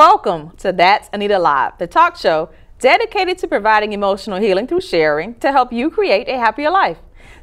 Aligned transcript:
Welcome 0.00 0.56
to 0.56 0.72
That's 0.72 1.10
Anita 1.12 1.38
Live, 1.38 1.76
the 1.76 1.86
talk 1.86 2.16
show 2.16 2.48
dedicated 2.78 3.36
to 3.36 3.46
providing 3.46 3.92
emotional 3.92 4.40
healing 4.40 4.66
through 4.66 4.80
sharing 4.80 5.34
to 5.40 5.52
help 5.52 5.74
you 5.74 5.90
create 5.90 6.26
a 6.26 6.38
happier 6.38 6.70
life. 6.70 6.96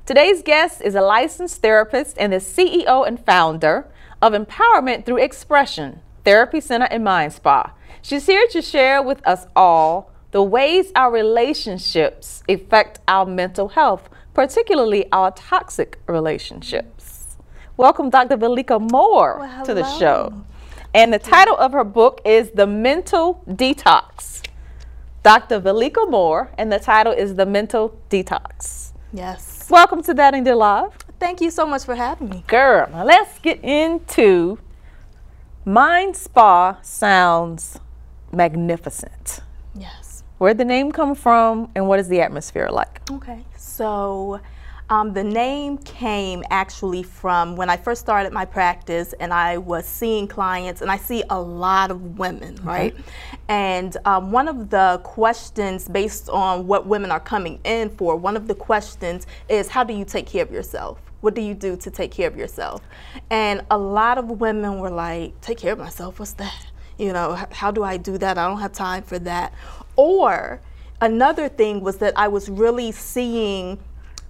Today's 0.08 0.42
guest 0.42 0.82
is 0.82 0.96
a 0.96 1.02
licensed 1.02 1.62
therapist 1.62 2.18
and 2.18 2.34
the 2.34 2.38
CEO 2.38 3.08
and 3.08 3.24
founder 3.24 3.86
of 4.24 4.34
Empowerment 4.34 5.06
Through 5.06 5.20
Expression, 5.20 6.00
Therapy 6.26 6.60
Center 6.60 6.88
and 6.90 7.04
Mind 7.04 7.34
Spa. 7.34 7.74
She's 8.02 8.26
here 8.26 8.48
to 8.48 8.64
share 8.64 9.04
with 9.04 9.22
us 9.28 9.46
all 9.56 10.12
the 10.32 10.42
ways 10.42 10.92
our 10.96 11.12
relationships 11.12 12.42
affect 12.50 13.02
our 13.08 13.28
mental 13.28 13.68
health, 13.68 14.10
particularly 14.34 15.06
our 15.12 15.30
toxic 15.30 16.00
relationships. 16.08 17.38
Welcome, 17.78 18.10
Dr. 18.10 18.36
Velika 18.36 18.80
Moore, 18.80 19.38
Well, 19.42 19.66
to 19.68 19.76
the 19.76 19.86
show. 20.00 20.34
And 20.94 21.14
the 21.14 21.20
title 21.20 21.58
of 21.58 21.74
her 21.74 21.84
book 21.84 22.22
is 22.26 22.52
The 22.52 22.66
Mental 22.66 23.44
Detox. 23.48 24.42
Dr. 25.22 25.60
Velika 25.60 26.10
Moore, 26.10 26.50
and 26.58 26.72
the 26.72 26.80
title 26.80 27.12
is 27.12 27.36
The 27.36 27.46
Mental 27.46 28.00
Detox. 28.10 28.94
Yes. 29.12 29.68
Welcome 29.70 30.02
to 30.04 30.14
That 30.14 30.34
Anita 30.34 30.56
Live. 30.56 30.98
Thank 31.20 31.42
you 31.42 31.52
so 31.52 31.66
much 31.66 31.84
for 31.84 31.96
having 31.96 32.30
me. 32.30 32.44
Girl, 32.48 32.88
now 32.90 33.04
let's 33.04 33.38
get 33.40 33.62
into 33.64 34.60
Mind 35.66 36.16
Spa 36.16 36.78
sounds 36.82 37.80
magnificent. 38.32 39.42
Yes. 39.76 40.24
Where'd 40.38 40.58
the 40.58 40.66
name 40.66 40.94
come 40.94 41.14
from 41.14 41.70
and 41.76 41.90
what 41.90 42.00
is 42.00 42.08
the 42.08 42.22
atmosphere 42.22 42.70
like? 42.72 43.02
Okay. 43.12 43.44
So 43.58 44.40
um, 44.90 45.14
the 45.14 45.24
name 45.24 45.78
came 45.80 46.44
actually 46.50 47.04
from 47.04 47.56
when 47.58 47.70
I 47.70 47.76
first 47.76 48.00
started 48.02 48.32
my 48.32 48.46
practice 48.46 49.14
and 49.20 49.34
I 49.34 49.58
was 49.58 49.86
seeing 49.86 50.28
clients, 50.28 50.82
and 50.82 50.90
I 50.90 50.98
see 50.98 51.24
a 51.30 51.40
lot 51.40 51.92
of 51.92 52.18
women, 52.18 52.58
right? 52.64 52.96
And 53.50 53.98
um, 54.06 54.32
one 54.32 54.48
of 54.48 54.70
the 54.70 55.02
questions, 55.04 55.88
based 55.90 56.30
on 56.30 56.68
what 56.68 56.88
women 56.88 57.12
are 57.12 57.20
coming 57.20 57.60
in 57.66 57.90
for, 57.90 58.16
one 58.16 58.38
of 58.38 58.48
the 58.48 58.56
questions 58.56 59.28
is 59.50 59.68
how 59.68 59.84
do 59.84 59.94
you 59.94 60.06
take 60.06 60.26
care 60.26 60.44
of 60.44 60.52
yourself? 60.52 61.00
What 61.20 61.34
do 61.34 61.42
you 61.42 61.54
do 61.54 61.76
to 61.76 61.92
take 61.92 62.12
care 62.12 62.28
of 62.28 62.38
yourself? 62.38 62.82
And 63.30 63.62
a 63.72 63.78
lot 63.78 64.18
of 64.18 64.40
women 64.40 64.80
were 64.80 64.92
like, 64.92 65.40
take 65.42 65.58
care 65.58 65.74
of 65.74 65.80
myself, 65.80 66.20
what's 66.20 66.34
that? 66.34 66.68
You 66.98 67.12
know, 67.12 67.38
how 67.52 67.72
do 67.72 67.84
I 67.84 67.98
do 67.98 68.18
that? 68.20 68.38
I 68.38 68.48
don't 68.48 68.60
have 68.62 68.72
time 68.72 69.04
for 69.04 69.20
that. 69.20 69.54
Or 69.98 70.62
another 71.02 71.50
thing 71.50 71.82
was 71.82 71.98
that 71.98 72.18
I 72.18 72.28
was 72.28 72.50
really 72.50 72.92
seeing 72.92 73.80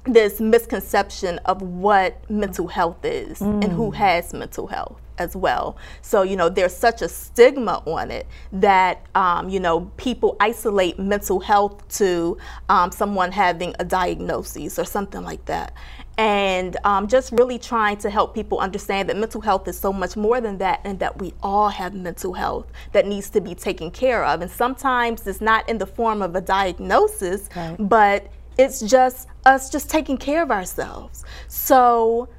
this 0.08 0.40
misconception 0.40 1.40
of 1.46 1.62
what 1.62 2.30
mental 2.30 2.68
health 2.68 3.04
is 3.04 3.42
and 3.42 3.66
who 3.66 3.92
has 3.92 4.34
mental 4.34 4.68
health 4.68 5.00
as 5.18 5.36
well. 5.36 5.78
So, 6.02 6.22
you 6.22 6.36
know, 6.36 6.48
there's 6.50 6.76
such 6.76 7.02
a 7.02 7.10
stigma 7.10 7.82
on 7.86 8.12
it 8.12 8.28
that, 8.54 9.06
um, 9.16 9.50
you 9.50 9.60
know, 9.60 9.92
people 9.98 10.38
isolate 10.40 11.00
mental 11.00 11.40
health 11.40 11.88
to 11.98 12.38
um, 12.70 12.92
someone 12.92 13.32
having 13.32 13.74
a 13.80 13.86
diagnosis 13.86 14.78
or 14.78 14.86
something 14.86 15.24
like 15.24 15.44
that. 15.46 15.74
And 16.20 16.78
um, 16.84 17.08
just 17.08 17.32
really 17.32 17.60
trying 17.60 17.98
to 17.98 18.10
help 18.10 18.34
people 18.34 18.60
understand 18.60 19.10
that 19.10 19.18
mental 19.18 19.42
health 19.42 19.68
is 19.68 19.78
so 19.78 19.94
much 19.94 20.16
more 20.18 20.42
than 20.42 20.58
that 20.60 20.82
and 20.84 21.00
that 21.00 21.20
we 21.20 21.34
all 21.44 21.70
have 21.70 21.94
mental 21.94 22.34
health 22.34 22.66
that 22.92 23.06
needs 23.06 23.30
to 23.32 23.42
be 23.42 23.54
taken 23.54 23.92
care 23.92 24.24
of. 24.26 24.42
And 24.42 24.50
sometimes 24.50 25.28
it's 25.28 25.42
not 25.42 25.68
in 25.70 25.78
the 25.78 25.86
form 25.86 26.22
of 26.24 26.36
a 26.36 26.42
diagnosis, 26.42 27.50
Right. 27.56 27.76
but 27.80 28.28
it's 28.58 28.82
just 28.82 29.28
us 29.46 29.70
just 29.70 29.90
taking 29.90 30.18
care 30.18 30.42
of 30.42 30.52
ourselves. 30.52 31.24
So, 31.48 32.30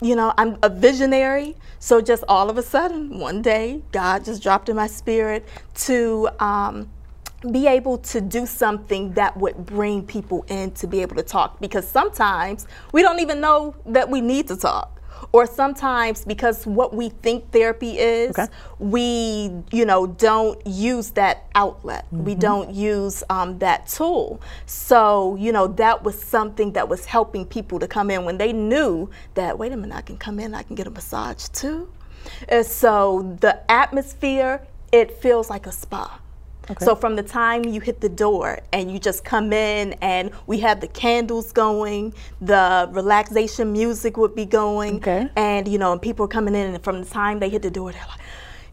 you 0.00 0.16
know, 0.16 0.32
I'm 0.36 0.58
a 0.62 0.68
visionary. 0.68 1.56
So 1.78 2.00
just 2.00 2.24
all 2.28 2.50
of 2.50 2.58
a 2.58 2.62
sudden, 2.62 3.18
one 3.18 3.42
day, 3.42 3.82
God 3.92 4.24
just 4.24 4.42
dropped 4.42 4.68
in 4.68 4.76
my 4.76 4.86
spirit 4.86 5.46
to 5.74 6.28
um, 6.40 6.90
be 7.52 7.66
able 7.66 7.98
to 7.98 8.20
do 8.20 8.46
something 8.46 9.12
that 9.12 9.36
would 9.36 9.66
bring 9.66 10.04
people 10.04 10.44
in 10.48 10.70
to 10.72 10.86
be 10.86 11.02
able 11.02 11.16
to 11.16 11.22
talk. 11.22 11.60
Because 11.60 11.86
sometimes 11.86 12.66
we 12.92 13.02
don't 13.02 13.20
even 13.20 13.40
know 13.40 13.74
that 13.86 14.10
we 14.10 14.20
need 14.20 14.48
to 14.48 14.56
talk. 14.56 14.95
Or 15.32 15.46
sometimes 15.46 16.24
because 16.24 16.66
what 16.66 16.94
we 16.94 17.08
think 17.08 17.50
therapy 17.50 17.98
is, 17.98 18.30
Okay. 18.38 18.46
we, 18.78 19.50
you 19.70 19.84
know, 19.84 20.06
don't 20.06 20.64
use 20.66 21.10
that 21.10 21.44
outlet. 21.54 22.06
We 22.10 22.34
don't 22.34 22.70
use 22.74 23.22
um, 23.28 23.58
that 23.58 23.86
tool. 23.88 24.40
So, 24.66 25.36
you 25.36 25.52
know, 25.52 25.66
that 25.68 26.02
was 26.04 26.20
something 26.20 26.72
that 26.72 26.88
was 26.88 27.04
helping 27.04 27.44
people 27.46 27.78
to 27.80 27.88
come 27.88 28.10
in 28.10 28.24
when 28.24 28.38
they 28.38 28.52
knew 28.52 29.10
that, 29.34 29.58
wait 29.58 29.72
a 29.72 29.76
minute, 29.76 29.94
I 29.96 30.02
can 30.02 30.16
come 30.16 30.38
in, 30.40 30.54
I 30.54 30.62
can 30.62 30.76
get 30.76 30.86
a 30.86 30.90
massage 30.90 31.48
too. 31.48 31.88
And 32.48 32.64
so 32.66 33.36
the 33.40 33.70
atmosphere, 33.70 34.66
it 34.92 35.12
feels 35.12 35.50
like 35.50 35.66
a 35.66 35.72
spa. 35.72 36.20
So 36.80 36.94
from 36.94 37.16
the 37.16 37.22
time 37.22 37.64
you 37.64 37.80
hit 37.80 38.00
the 38.00 38.08
door 38.08 38.58
and 38.72 38.90
you 38.90 38.98
just 38.98 39.24
come 39.24 39.52
in 39.52 39.92
and 39.94 40.30
we 40.46 40.58
have 40.60 40.80
the 40.80 40.88
candles 40.88 41.52
going, 41.52 42.12
the 42.40 42.88
relaxation 42.92 43.72
music 43.72 44.16
would 44.16 44.34
be 44.34 44.46
going, 44.46 44.96
Okay. 44.96 45.28
and 45.36 45.68
you 45.68 45.78
know, 45.78 45.92
and 45.92 46.02
people 46.02 46.24
are 46.24 46.28
coming 46.28 46.54
in 46.54 46.74
and 46.74 46.82
from 46.82 47.00
the 47.02 47.08
time 47.08 47.38
they 47.38 47.48
hit 47.48 47.62
the 47.62 47.70
door, 47.70 47.92
they're 47.92 48.06
like, 48.08 48.20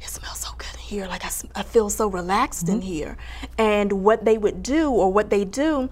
"It 0.01 0.07
smells 0.07 0.39
so 0.39 0.49
good 0.57 0.73
in 0.73 0.79
here. 0.79 1.07
Like 1.07 1.23
I, 1.23 1.31
I 1.55 1.63
feel 1.63 1.89
so 1.89 2.07
relaxed 2.07 2.67
in 2.67 2.79
mm-hmm. 2.79 2.87
here." 2.87 3.17
And 3.57 3.91
what 4.03 4.25
they 4.25 4.37
would 4.37 4.63
do, 4.63 4.89
or 4.91 5.11
what 5.11 5.29
they 5.29 5.45
do, 5.45 5.89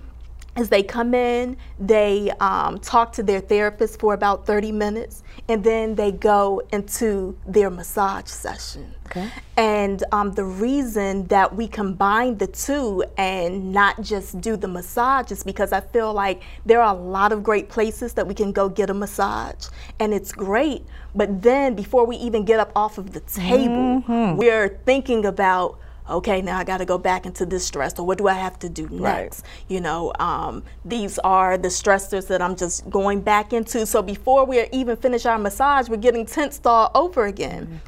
is 0.58 0.70
they 0.70 0.84
come 0.84 1.14
in, 1.14 1.56
they 1.80 2.30
um, 2.40 2.78
talk 2.80 3.14
to 3.14 3.24
their 3.24 3.40
therapist 3.40 4.00
for 4.00 4.14
about 4.14 4.46
30 4.46 4.72
minutes, 4.72 5.24
and 5.48 5.64
then 5.64 5.96
they 5.96 6.12
go 6.12 6.62
into 6.74 7.38
their 7.48 7.70
massage 7.70 8.28
session. 8.28 8.94
Okay. 9.06 9.30
And 9.58 10.04
um, 10.12 10.32
the 10.34 10.44
reason 10.44 11.28
that 11.28 11.56
we 11.56 11.68
combine 11.68 12.38
the 12.38 12.48
two 12.48 13.04
and 13.18 13.72
not 13.74 14.02
just 14.02 14.40
do 14.40 14.56
the 14.56 14.68
massage 14.68 15.32
is 15.32 15.44
because 15.44 15.72
I 15.74 15.82
feel 15.82 16.14
like 16.14 16.42
there 16.66 16.82
are 16.82 16.96
a 16.96 17.00
lot 17.00 17.32
of 17.32 17.44
great 17.44 17.68
places 17.70 18.14
that 18.14 18.26
we 18.28 18.34
can 18.34 18.52
go 18.52 18.68
get 18.70 18.90
a 18.90 18.94
massage, 18.94 19.68
and 20.00 20.14
it's 20.14 20.32
great. 20.32 20.86
But 21.16 21.42
then 21.42 21.76
before 21.76 22.06
we 22.06 22.18
even 22.18 22.46
get 22.46 22.60
up 22.60 22.72
off 22.76 22.98
of 22.98 23.12
the 23.14 23.20
table, 23.22 24.04
we're 24.38 24.80
thinking 24.86 25.26
about, 25.26 25.78
okay, 26.10 26.42
now 26.42 26.58
I 26.58 26.64
got 26.64 26.78
to 26.78 26.86
go 26.86 26.98
back 26.98 27.26
into 27.26 27.46
this 27.46 27.66
stress, 27.66 27.98
or 28.00 28.06
what 28.06 28.18
do 28.18 28.28
I 28.28 28.34
have 28.34 28.60
to 28.60 28.70
do 28.70 28.88
Right. 28.88 29.24
next? 29.24 29.46
You 29.68 29.82
know, 29.82 30.14
um, 30.20 30.64
these 30.86 31.20
are 31.20 31.58
the 31.58 31.70
stressors 31.70 32.28
that 32.28 32.42
I'm 32.42 32.56
just 32.56 32.90
going 32.90 33.22
back 33.22 33.54
into. 33.54 33.86
So 33.86 34.02
before 34.02 34.46
we 34.46 34.68
even 34.72 34.98
finish 34.98 35.26
our 35.26 35.38
massage, 35.38 35.90
we're 35.90 35.98
getting 35.98 36.26
tensed 36.26 36.66
all 36.66 36.92
over 36.96 37.26
again. 37.26 37.82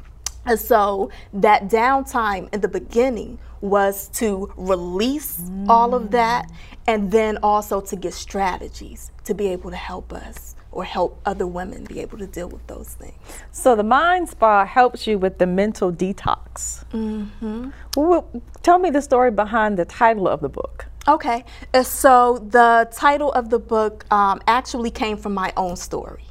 And 0.46 0.60
so 0.60 1.10
that 1.32 1.68
downtime 1.68 2.52
in 2.52 2.60
the 2.60 2.68
beginning 2.68 3.38
was 3.60 4.08
to 4.08 4.52
release 4.56 5.40
all 5.68 5.94
of 5.94 6.10
that 6.10 6.50
and 6.86 7.10
then 7.10 7.38
also 7.42 7.80
to 7.80 7.96
get 7.96 8.12
strategies 8.12 9.10
to 9.24 9.34
be 9.34 9.48
able 9.48 9.70
to 9.70 9.76
help 9.76 10.12
us 10.12 10.53
or 10.74 10.84
help 10.84 11.20
other 11.24 11.46
women 11.46 11.84
be 11.84 12.00
able 12.00 12.18
to 12.18 12.26
deal 12.26 12.48
with 12.48 12.66
those 12.66 12.88
things. 12.88 13.14
So 13.52 13.76
the 13.76 13.84
Mind 13.84 14.28
Spa 14.28 14.66
helps 14.66 15.06
you 15.06 15.18
with 15.18 15.38
the 15.38 15.46
mental 15.46 15.92
detox. 15.92 16.84
Mm-hmm. 16.90 17.70
Well, 17.96 18.42
tell 18.62 18.78
me 18.78 18.90
the 18.90 19.00
story 19.00 19.30
behind 19.30 19.78
the 19.78 19.84
title 19.84 20.28
of 20.28 20.40
the 20.40 20.48
book. 20.48 20.86
Okay, 21.06 21.44
uh, 21.74 21.82
so 21.82 22.38
the 22.50 22.88
title 22.90 23.30
of 23.32 23.50
the 23.50 23.58
book 23.58 24.04
um, 24.10 24.40
actually 24.48 24.90
came 24.90 25.16
from 25.16 25.34
my 25.34 25.52
own 25.56 25.76
story 25.76 26.24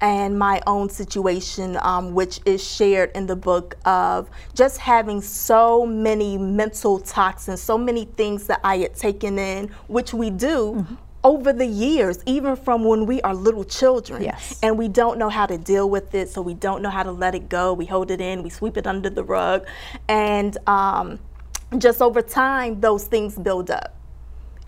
and 0.00 0.38
my 0.38 0.60
own 0.66 0.90
situation, 0.90 1.78
um, 1.80 2.12
which 2.12 2.38
is 2.44 2.62
shared 2.62 3.10
in 3.14 3.26
the 3.26 3.36
book 3.36 3.74
of 3.86 4.28
just 4.54 4.76
having 4.78 5.22
so 5.22 5.86
many 5.86 6.36
mental 6.36 6.98
toxins, 6.98 7.62
so 7.62 7.78
many 7.78 8.04
things 8.04 8.46
that 8.46 8.60
I 8.62 8.76
had 8.78 8.94
taken 8.94 9.38
in, 9.38 9.68
which 9.88 10.12
we 10.12 10.28
do. 10.28 10.86
Over 11.24 11.52
the 11.54 11.66
years, 11.66 12.18
even 12.26 12.54
from 12.54 12.84
when 12.84 13.06
we 13.06 13.22
are 13.22 13.34
little 13.34 13.64
children, 13.64 14.22
Yes. 14.22 14.58
and 14.62 14.78
we 14.78 14.88
don't 14.88 15.18
know 15.18 15.30
how 15.30 15.46
to 15.46 15.56
deal 15.58 15.88
with 15.88 16.14
it, 16.14 16.28
so 16.28 16.42
we 16.42 16.54
don't 16.54 16.82
know 16.82 16.90
how 16.90 17.02
to 17.02 17.12
let 17.12 17.34
it 17.34 17.48
go. 17.48 17.72
We 17.72 17.86
hold 17.86 18.10
it 18.10 18.20
in, 18.20 18.42
we 18.42 18.50
sweep 18.50 18.76
it 18.76 18.86
under 18.86 19.08
the 19.10 19.24
rug, 19.24 19.66
and 20.06 20.56
um, 20.68 21.18
just 21.78 22.02
over 22.02 22.22
time, 22.22 22.80
those 22.80 23.04
things 23.06 23.36
build 23.38 23.70
up 23.70 23.94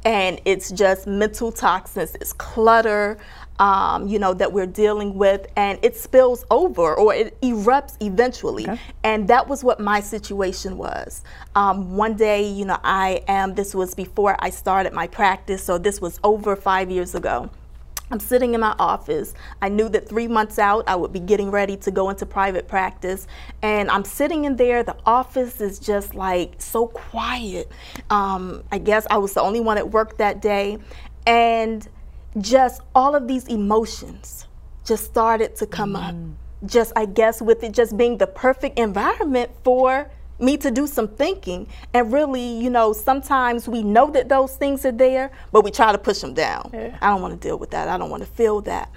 and 0.04 0.40
it's 0.44 0.70
just 0.70 1.08
mental 1.08 1.50
toxins, 1.50 2.14
it's 2.20 2.32
clutter, 2.32 3.18
um, 3.58 4.06
you 4.08 4.18
know, 4.18 4.34
that 4.34 4.52
we're 4.52 4.66
dealing 4.66 5.14
with, 5.14 5.46
and 5.56 5.78
it 5.82 5.96
spills 5.96 6.44
over 6.50 6.94
or 6.94 7.14
it 7.14 7.40
erupts 7.40 7.96
eventually. 8.00 8.68
Okay. 8.68 8.80
And 9.04 9.28
that 9.28 9.48
was 9.48 9.64
what 9.64 9.80
my 9.80 10.00
situation 10.00 10.76
was. 10.76 11.22
Um, 11.54 11.96
one 11.96 12.16
day, 12.16 12.48
you 12.48 12.64
know, 12.64 12.78
I 12.84 13.22
am, 13.28 13.54
this 13.54 13.74
was 13.74 13.94
before 13.94 14.36
I 14.38 14.50
started 14.50 14.92
my 14.92 15.06
practice, 15.06 15.62
so 15.62 15.78
this 15.78 16.00
was 16.00 16.20
over 16.22 16.56
five 16.56 16.90
years 16.90 17.14
ago. 17.14 17.50
I'm 18.08 18.20
sitting 18.20 18.54
in 18.54 18.60
my 18.60 18.74
office. 18.78 19.34
I 19.60 19.68
knew 19.68 19.88
that 19.88 20.08
three 20.08 20.28
months 20.28 20.60
out, 20.60 20.84
I 20.86 20.94
would 20.94 21.12
be 21.12 21.18
getting 21.18 21.50
ready 21.50 21.76
to 21.78 21.90
go 21.90 22.08
into 22.08 22.24
private 22.24 22.68
practice. 22.68 23.26
And 23.62 23.90
I'm 23.90 24.04
sitting 24.04 24.44
in 24.44 24.54
there. 24.54 24.84
The 24.84 24.96
office 25.04 25.60
is 25.60 25.80
just 25.80 26.14
like 26.14 26.54
so 26.58 26.86
quiet. 26.86 27.70
Um, 28.10 28.62
I 28.70 28.78
guess 28.78 29.08
I 29.10 29.18
was 29.18 29.34
the 29.34 29.40
only 29.40 29.58
one 29.58 29.76
at 29.76 29.90
work 29.90 30.18
that 30.18 30.40
day. 30.40 30.78
And 31.26 31.88
just 32.38 32.82
all 32.94 33.14
of 33.14 33.26
these 33.28 33.46
emotions 33.48 34.46
just 34.84 35.04
started 35.04 35.56
to 35.56 35.66
come 35.66 35.96
up. 35.96 36.14
Mm-hmm. 36.14 36.66
Just, 36.66 36.92
I 36.96 37.06
guess, 37.06 37.42
with 37.42 37.62
it 37.62 37.72
just 37.72 37.96
being 37.96 38.18
the 38.18 38.26
perfect 38.26 38.78
environment 38.78 39.50
for 39.62 40.10
me 40.38 40.56
to 40.58 40.70
do 40.70 40.86
some 40.86 41.08
thinking 41.08 41.66
and 41.94 42.12
really, 42.12 42.58
you 42.58 42.70
know, 42.70 42.92
sometimes 42.92 43.68
we 43.68 43.82
know 43.82 44.10
that 44.10 44.28
those 44.28 44.56
things 44.56 44.84
are 44.84 44.92
there, 44.92 45.30
but 45.52 45.64
we 45.64 45.70
try 45.70 45.92
to 45.92 45.98
push 45.98 46.20
them 46.20 46.34
down. 46.34 46.70
Yeah. 46.72 46.96
I 47.00 47.08
don't 47.08 47.22
want 47.22 47.40
to 47.40 47.48
deal 47.48 47.58
with 47.58 47.70
that. 47.70 47.88
I 47.88 47.96
don't 47.98 48.10
want 48.10 48.22
to 48.22 48.28
feel 48.28 48.60
that. 48.62 48.90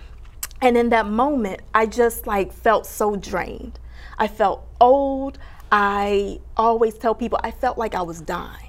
And 0.61 0.77
in 0.77 0.89
that 0.89 1.07
moment, 1.07 1.61
I 1.73 1.85
just 1.85 2.27
like 2.27 2.51
felt 2.51 2.85
so 2.85 3.15
drained. 3.15 3.79
I 4.17 4.27
felt 4.27 4.67
old. 4.81 5.37
I 5.71 6.39
always 6.57 6.97
tell 6.97 7.15
people 7.15 7.39
I 7.43 7.51
felt 7.51 7.77
like 7.77 7.95
I 7.95 8.01
was 8.01 8.19
dying 8.21 8.68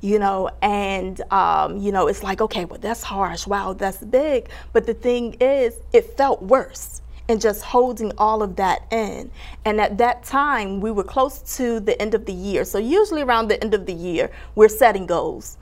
you 0.00 0.18
know, 0.18 0.50
and, 0.62 1.20
um, 1.32 1.78
you 1.78 1.92
know, 1.92 2.06
it's 2.06 2.22
like, 2.22 2.40
okay, 2.40 2.64
well, 2.64 2.78
that's 2.78 3.02
harsh. 3.02 3.46
Wow, 3.46 3.72
that's 3.72 3.98
big. 3.98 4.48
But 4.72 4.86
the 4.86 4.94
thing 4.94 5.36
is, 5.40 5.74
it 5.92 6.16
felt 6.16 6.42
worse 6.42 7.02
and 7.28 7.40
just 7.40 7.62
holding 7.64 8.12
all 8.18 8.42
of 8.42 8.56
that 8.56 8.82
in. 8.92 9.30
And 9.64 9.80
at 9.80 9.98
that 9.98 10.22
time, 10.24 10.80
we 10.80 10.90
were 10.90 11.04
close 11.04 11.56
to 11.56 11.80
the 11.80 12.00
end 12.00 12.14
of 12.14 12.24
the 12.24 12.32
year. 12.32 12.64
So, 12.64 12.78
usually 12.78 13.22
around 13.22 13.48
the 13.48 13.60
end 13.62 13.74
of 13.74 13.86
the 13.86 13.92
year, 13.92 14.30
we're 14.54 14.68
setting 14.68 15.06
goals. 15.06 15.56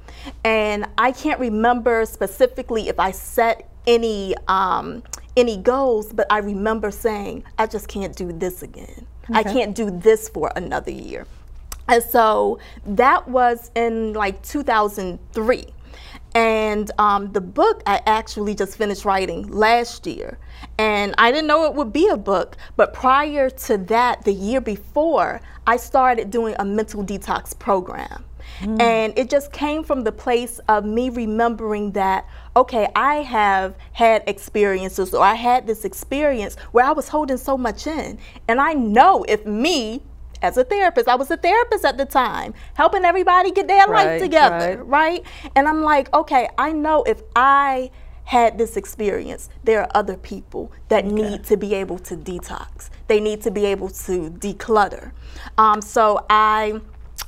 And 0.44 0.86
I 0.98 1.12
can't 1.12 1.40
remember 1.40 2.04
specifically 2.04 2.88
if 2.88 2.98
I 2.98 3.10
set 3.12 3.69
any. 3.86 4.34
Um, 4.48 5.02
any 5.36 5.56
goals, 5.56 6.12
but 6.12 6.26
I 6.31 6.38
remember 6.38 6.90
saying, 6.90 7.44
I 7.58 7.66
just 7.66 7.88
can't 7.88 8.14
do 8.14 8.32
this 8.32 8.62
again. 8.62 9.06
Okay. 9.31 9.38
I 9.38 9.42
can't 9.42 9.75
do 9.75 9.90
this 9.90 10.28
for 10.28 10.52
another 10.54 10.90
year. 10.90 11.26
And 11.88 12.02
so 12.02 12.58
that 12.86 13.28
was 13.28 13.70
in 13.75 14.12
like 14.12 14.42
2003. 14.42 15.64
And 16.34 16.90
um, 16.98 17.32
the 17.32 17.40
book 17.40 17.82
I 17.86 18.00
actually 18.06 18.54
just 18.56 18.76
finished 18.76 19.04
writing 19.04 19.46
last 19.48 20.06
year. 20.06 20.38
And 20.78 21.14
I 21.16 21.31
didn't 21.31 21.46
know 21.46 21.64
it 21.64 21.75
would 21.75 21.92
be 21.92 22.08
a 22.08 22.16
book, 22.16 22.56
but 22.76 22.92
prior 22.92 23.50
to 23.50 23.78
that, 23.78 24.25
the 24.25 24.32
year 24.32 24.60
before, 24.60 25.40
I 25.66 25.76
started 25.76 26.31
doing 26.31 26.56
a 26.58 26.64
mental 26.64 27.04
detox 27.04 27.56
program. 27.56 28.25
Mm. 28.60 28.81
And 28.81 29.19
it 29.19 29.31
just 29.31 29.52
came 29.52 29.84
from 29.84 30.02
the 30.02 30.12
place 30.12 30.60
of 30.69 30.84
me 30.84 31.08
remembering 31.10 31.92
that, 31.92 32.26
okay, 32.56 32.88
I 32.94 33.16
have 33.16 33.76
had 33.92 34.22
experiences, 34.26 35.14
or 35.14 35.25
I 35.25 35.34
had 35.34 35.66
this 35.66 35.84
experience 35.84 36.56
where 36.72 36.84
I 36.84 36.92
was 36.92 37.08
holding 37.08 37.36
so 37.36 37.56
much 37.56 37.86
in. 37.86 38.19
And 38.48 38.60
I 38.60 38.72
know 38.75 39.25
if 39.28 39.46
me, 39.46 40.02
as 40.44 40.56
a 40.56 40.64
therapist. 40.64 41.08
I 41.08 41.17
was 41.17 41.31
a 41.31 41.37
therapist 41.37 41.85
at 41.85 41.96
the 41.96 42.05
time, 42.05 42.55
helping 42.75 43.05
everybody 43.05 43.50
get 43.50 43.67
their 43.67 43.87
right, 43.87 44.06
life 44.06 44.23
together, 44.23 44.82
right. 44.85 45.23
right? 45.23 45.50
And 45.56 45.67
I'm 45.67 45.82
like, 45.82 46.12
okay, 46.14 46.49
I 46.58 46.73
know 46.73 47.02
if 47.05 47.23
I 47.35 47.91
had 48.25 48.56
this 48.56 48.76
experience, 48.76 49.49
there 49.64 49.81
are 49.81 49.88
other 49.94 50.17
people 50.17 50.73
that 50.88 51.05
okay. 51.05 51.14
need 51.14 51.44
to 51.44 51.56
be 51.56 51.75
able 51.75 51.99
to 51.99 52.17
detox. 52.17 52.91
They 53.06 53.20
need 53.20 53.43
to 53.43 53.50
be 53.50 53.67
able 53.67 53.91
to 53.91 54.31
declutter. 54.31 55.12
Um, 55.58 55.82
so 55.82 56.25
I 56.31 56.81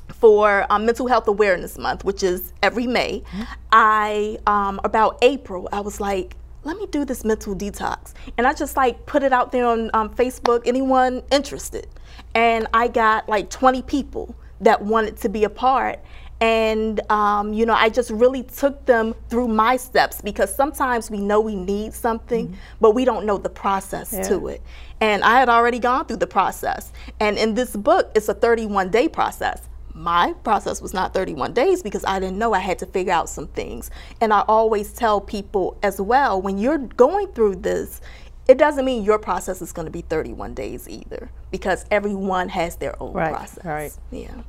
for 0.09 0.67
um, 0.71 0.87
Mental 0.87 1.07
Health 1.07 1.29
Awareness 1.29 1.77
Month, 1.77 2.05
which 2.05 2.23
is 2.23 2.53
every 2.63 2.87
May, 2.87 3.21
mm-hmm. 3.21 3.43
I 3.73 4.39
um, 4.47 4.81
about 4.85 5.19
April, 5.21 5.69
I 5.73 5.81
was 5.81 6.01
like, 6.01 6.37
let 6.67 6.77
me 6.77 6.87
do 6.87 7.05
this 7.05 7.25
mental 7.25 7.55
detox, 7.55 8.13
and 8.37 8.47
I 8.47 8.53
just 8.53 8.77
like 8.77 9.07
put 9.07 9.23
it 9.23 9.33
out 9.33 9.53
there 9.53 9.67
on 9.67 9.91
um, 9.95 10.11
Facebook. 10.11 10.63
Anyone 10.67 11.23
interested? 11.31 11.87
and 12.35 12.67
I 12.75 12.89
got 12.89 13.29
like 13.29 13.51
20 13.51 13.83
people 13.83 14.35
that 14.61 14.83
wanted 14.83 15.17
to 15.19 15.29
be 15.29 15.45
a 15.45 15.51
part. 15.51 15.99
And, 16.39 17.01
um, 17.11 17.55
you 17.55 17.65
know, 17.65 17.73
I 17.73 17.89
just 17.89 18.11
really 18.11 18.43
took 18.43 18.85
them 18.85 19.15
through 19.31 19.49
my 19.49 19.79
steps 19.79 20.21
because 20.21 20.55
sometimes 20.55 21.11
we 21.11 21.19
know 21.19 21.41
we 21.41 21.55
need 21.55 21.95
something, 21.95 22.49
mm-hmm. 22.49 22.57
but 22.79 22.91
we 22.91 23.07
don't 23.07 23.25
know 23.25 23.39
the 23.39 23.49
process 23.49 24.13
yeah. 24.13 24.23
to 24.25 24.49
it. 24.49 24.63
And 25.01 25.25
I 25.25 25.39
had 25.41 25.49
already 25.49 25.79
gone 25.79 26.05
through 26.05 26.19
the 26.19 26.27
process. 26.27 26.93
And 27.21 27.39
in 27.39 27.55
this 27.55 27.75
book, 27.75 28.13
it's 28.15 28.29
a 28.29 28.35
31 28.35 28.91
day 28.91 29.09
process. 29.09 29.63
My 29.97 30.35
process 30.45 30.83
was 30.83 30.93
not 30.93 31.15
31 31.15 31.55
days 31.55 31.83
because 31.83 32.05
I 32.05 32.21
didn't 32.21 32.39
know 32.39 32.53
I 32.53 32.59
had 32.59 32.79
to 32.81 32.87
figure 32.87 33.15
out 33.15 33.31
some 33.31 33.47
things. 33.49 33.91
And 34.21 34.31
I 34.31 34.41
always 34.43 34.93
tell 34.93 35.23
people 35.23 35.79
as 35.83 35.99
well 35.99 36.41
when 36.41 36.59
you're 36.59 36.77
going 36.77 37.29
through 37.29 37.57
this, 37.57 38.03
it 38.47 38.59
doesn't 38.59 38.85
mean 38.85 39.05
your 39.05 39.19
process 39.19 39.63
is 39.63 39.73
going 39.73 39.87
to 39.87 39.91
be 39.91 40.03
31 40.03 40.53
days 40.53 40.87
either 40.87 41.31
because 41.51 41.87
everyone 41.91 42.51
has 42.51 42.77
their 42.77 43.01
own 43.03 43.15
right, 43.15 43.33
process. 43.33 43.65
Right. 43.65 43.97
Yeah. 44.11 44.43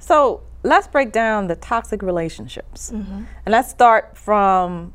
So 0.00 0.42
let's 0.64 0.88
break 0.88 1.12
down 1.12 1.46
the 1.46 1.54
toxic 1.54 2.02
relationships. 2.02 2.90
Mm-hmm. 2.90 3.22
And 3.46 3.52
let's 3.52 3.70
start 3.70 4.18
from 4.18 4.94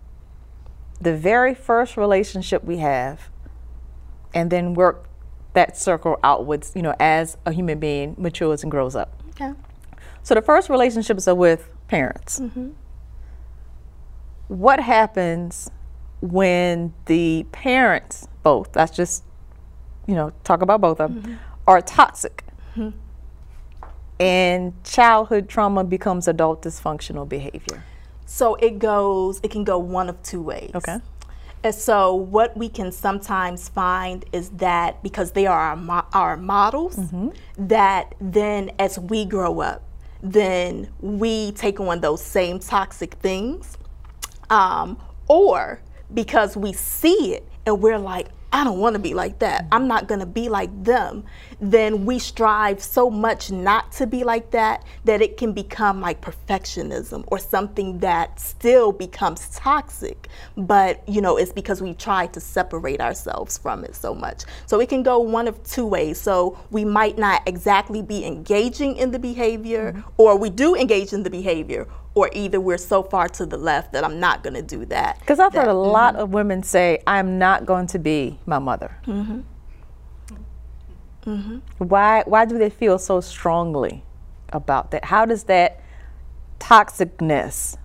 the 1.00 1.16
very 1.16 1.56
first 1.56 1.96
relationship 1.96 2.62
we 2.62 2.80
have 2.80 3.30
and 4.34 4.52
then 4.52 4.74
work 4.74 5.08
that 5.54 5.78
circle 5.78 6.20
outwards, 6.26 6.74
you 6.76 6.82
know, 6.82 6.94
as 7.00 7.38
a 7.46 7.54
human 7.54 7.80
being 7.80 8.16
matures 8.18 8.64
and 8.64 8.70
grows 8.70 8.94
up. 8.94 9.24
Okay. 9.30 9.54
So 10.24 10.36
the 10.36 10.42
first 10.42 10.70
relationships 10.70 11.28
are 11.28 11.36
with 11.36 11.70
parents. 11.88 12.40
Mm-hmm. 12.40 12.70
What 14.48 14.80
happens 14.80 15.70
when 16.22 16.94
the 17.06 17.46
parents, 17.52 18.28
both, 18.44 18.72
that's 18.72 18.96
just, 18.96 19.24
you 20.08 20.16
know, 20.16 20.32
talk 20.44 20.62
about 20.62 20.82
both 20.82 21.00
of 21.00 21.14
them, 21.14 21.24
mm-hmm. 21.24 21.36
are 21.68 21.82
toxic. 21.82 22.44
Mm-hmm. 22.76 22.98
And 24.20 24.84
childhood 24.84 25.48
trauma 25.48 25.84
becomes 25.84 26.28
adult 26.28 26.64
dysfunctional 26.64 27.28
behavior. 27.28 27.84
So 28.26 28.56
it 28.56 28.80
goes, 28.80 29.40
it 29.44 29.52
can 29.52 29.64
go 29.64 29.78
one 29.78 30.10
of 30.10 30.22
two 30.24 30.42
ways. 30.42 30.72
Okay. 30.76 31.00
And 31.64 31.74
so 31.74 32.16
what 32.16 32.56
we 32.56 32.70
can 32.70 32.92
sometimes 32.92 33.70
find 33.70 34.26
is 34.32 34.50
that 34.52 35.02
because 35.04 35.32
they 35.32 35.48
are 35.48 35.60
our, 35.60 35.76
mo- 35.76 36.06
our 36.14 36.38
models, 36.38 36.96
mm-hmm. 36.96 37.30
that 37.68 38.16
then 38.20 38.72
as 38.80 39.00
we 39.00 39.26
grow 39.26 39.60
up, 39.60 39.84
then 40.22 40.90
we 41.00 41.52
take 41.54 41.80
on 41.80 42.02
those 42.02 42.24
same 42.24 42.60
toxic 42.60 43.14
things. 43.16 43.78
Um, 44.50 44.98
or 45.28 45.82
because 46.14 46.56
we 46.56 46.74
see 46.74 47.34
it 47.34 47.48
and 47.66 47.82
we're 47.82 48.00
like, 48.00 48.28
I 48.58 48.64
don't 48.64 48.80
want 48.80 48.96
to 48.96 49.00
be 49.00 49.14
like 49.14 49.38
that. 49.38 49.68
I'm 49.72 49.88
not 49.88 50.08
going 50.08 50.20
to 50.20 50.26
be 50.26 50.50
like 50.50 50.72
them. 50.84 51.26
Then 51.62 52.06
we 52.06 52.18
strive 52.18 52.82
so 52.82 53.08
much 53.08 53.52
not 53.52 53.92
to 53.94 54.08
be 54.08 54.24
like 54.24 54.50
that 54.50 54.84
that 55.06 55.22
it 55.22 55.38
can 55.38 55.54
become 55.54 56.02
like 56.02 56.22
perfectionism 56.22 57.24
or 57.28 57.38
something 57.38 58.00
that 58.00 58.40
still 58.40 58.92
becomes 58.92 59.48
toxic. 59.50 60.28
But, 60.58 61.08
you 61.08 61.22
know, 61.22 61.38
it's 61.38 61.52
because 61.52 61.84
we 61.84 61.94
try 61.94 62.26
to 62.26 62.40
separate 62.40 63.00
ourselves 63.00 63.60
from 63.60 63.84
it 63.84 63.96
so 63.96 64.16
much. 64.16 64.46
So 64.66 64.80
it 64.80 64.90
can 64.90 65.04
go 65.04 65.20
one 65.20 65.48
of 65.48 65.62
two 65.64 65.86
ways. 65.86 66.20
So 66.20 66.58
we 66.72 66.84
might 66.84 67.20
not 67.20 67.44
exactly 67.46 68.02
be 68.02 68.26
engaging 68.26 68.98
in 68.98 69.12
the 69.12 69.20
behavior, 69.20 69.92
mm-hmm. 69.92 70.10
or 70.18 70.36
we 70.36 70.50
do 70.50 70.76
engage 70.76 71.14
in 71.14 71.22
the 71.22 71.30
behavior, 71.30 71.88
or 72.18 72.32
either 72.34 72.60
we're 72.60 72.80
so 72.80 73.04
far 73.04 73.30
to 73.30 73.46
the 73.46 73.58
left 73.58 73.94
that 73.94 74.04
I'm 74.04 74.20
not 74.20 74.42
going 74.42 74.56
to 74.56 74.64
do 74.64 74.86
that. 74.86 75.20
Because 75.20 75.40
I've 75.40 75.54
that, 75.54 75.66
heard 75.66 75.70
a 75.70 75.74
mm-hmm. 75.74 75.92
lot 75.92 76.16
of 76.16 76.32
women 76.32 76.64
say, 76.64 77.04
I'm 77.06 77.38
not 77.38 77.68
going 77.68 77.86
to 77.88 78.00
be 78.00 78.40
my 78.48 78.58
mother. 78.58 78.98
Mm-hmm. 79.06 79.42
Mm-hmm. 81.28 81.58
Why, 81.78 82.24
why 82.26 82.46
do 82.46 82.58
they 82.58 82.72
feel 82.72 82.98
so 82.98 83.22
strongly 83.22 84.04
about 84.52 84.90
that? 84.92 85.06
How 85.06 85.26
does 85.26 85.44
that 85.44 85.80
toxicness 86.60 87.78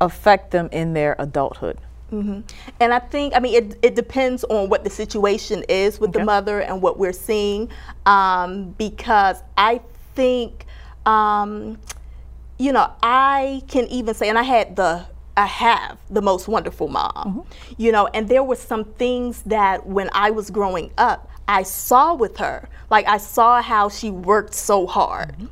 affect 0.00 0.50
them 0.50 0.70
in 0.72 0.94
their 0.94 1.14
adulthood? 1.18 1.76
Mm-hmm. 2.10 2.40
And 2.80 2.94
I 2.94 3.00
think, 3.00 3.36
I 3.36 3.40
mean, 3.40 3.54
it, 3.54 3.78
it 3.82 3.94
depends 3.94 4.44
on 4.44 4.70
what 4.70 4.82
the 4.82 4.90
situation 4.90 5.62
is 5.68 6.00
with 6.00 6.08
okay. 6.10 6.20
the 6.20 6.24
mother 6.24 6.62
and 6.62 6.80
what 6.80 6.98
we're 6.98 7.12
seeing, 7.12 7.68
um, 8.06 8.70
because 8.78 9.42
I 9.58 9.82
think 10.14 10.64
um, 11.04 11.78
you 12.62 12.72
know, 12.72 12.92
I 13.02 13.62
can 13.66 13.88
even 13.88 14.14
say, 14.14 14.28
and 14.28 14.38
I 14.38 14.44
had 14.44 14.76
the 14.76 15.04
I 15.36 15.46
have 15.46 15.98
the 16.10 16.22
most 16.22 16.46
wonderful 16.46 16.88
mom, 16.88 17.12
mm-hmm. 17.14 17.72
you 17.76 17.90
know, 17.90 18.06
and 18.08 18.28
there 18.28 18.44
were 18.44 18.54
some 18.54 18.84
things 18.84 19.42
that 19.46 19.86
when 19.86 20.10
I 20.12 20.30
was 20.30 20.50
growing 20.50 20.92
up, 20.98 21.28
I 21.48 21.64
saw 21.64 22.14
with 22.14 22.36
her. 22.36 22.68
Like 22.88 23.08
I 23.08 23.16
saw 23.16 23.62
how 23.62 23.88
she 23.88 24.10
worked 24.10 24.54
so 24.54 24.86
hard. 24.86 25.30
Mm-hmm. 25.32 25.46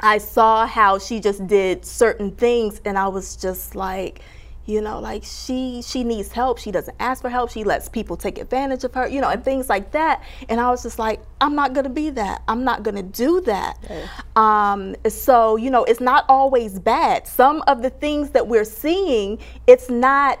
I 0.00 0.18
saw 0.18 0.66
how 0.66 0.98
she 0.98 1.20
just 1.20 1.46
did 1.46 1.84
certain 1.86 2.32
things, 2.32 2.80
and 2.84 2.98
I 2.98 3.08
was 3.08 3.36
just 3.36 3.74
like, 3.74 4.20
you 4.66 4.80
know 4.80 5.00
like 5.00 5.24
she 5.24 5.82
she 5.82 6.04
needs 6.04 6.32
help. 6.32 6.58
She 6.58 6.70
doesn't 6.70 6.96
ask 7.00 7.22
for 7.22 7.28
help. 7.28 7.50
She 7.50 7.64
lets 7.64 7.88
people 7.88 8.16
take 8.16 8.38
advantage 8.38 8.84
of 8.84 8.94
her 8.94 9.08
you 9.08 9.20
know 9.20 9.28
and 9.28 9.44
things 9.44 9.68
like 9.68 9.92
that. 9.92 10.22
And 10.48 10.60
i 10.60 10.70
was 10.70 10.82
just 10.82 10.98
like 10.98 11.20
i'm 11.40 11.54
not 11.54 11.72
going 11.72 11.84
to 11.84 11.90
be 11.90 12.10
that. 12.10 12.42
I'm 12.48 12.64
not 12.64 12.82
going 12.82 12.96
to 12.96 13.02
do 13.02 13.40
that. 13.42 13.78
Yeah. 13.88 14.06
um, 14.36 14.94
so 15.08 15.56
you 15.56 15.70
know 15.70 15.84
it's 15.84 16.00
not 16.00 16.24
always 16.28 16.78
bad. 16.78 17.26
Some 17.26 17.62
of 17.66 17.82
the 17.82 17.90
things 17.90 18.30
that 18.30 18.46
we're 18.46 18.64
seeing 18.64 19.38
it's 19.66 19.90
not 19.90 20.38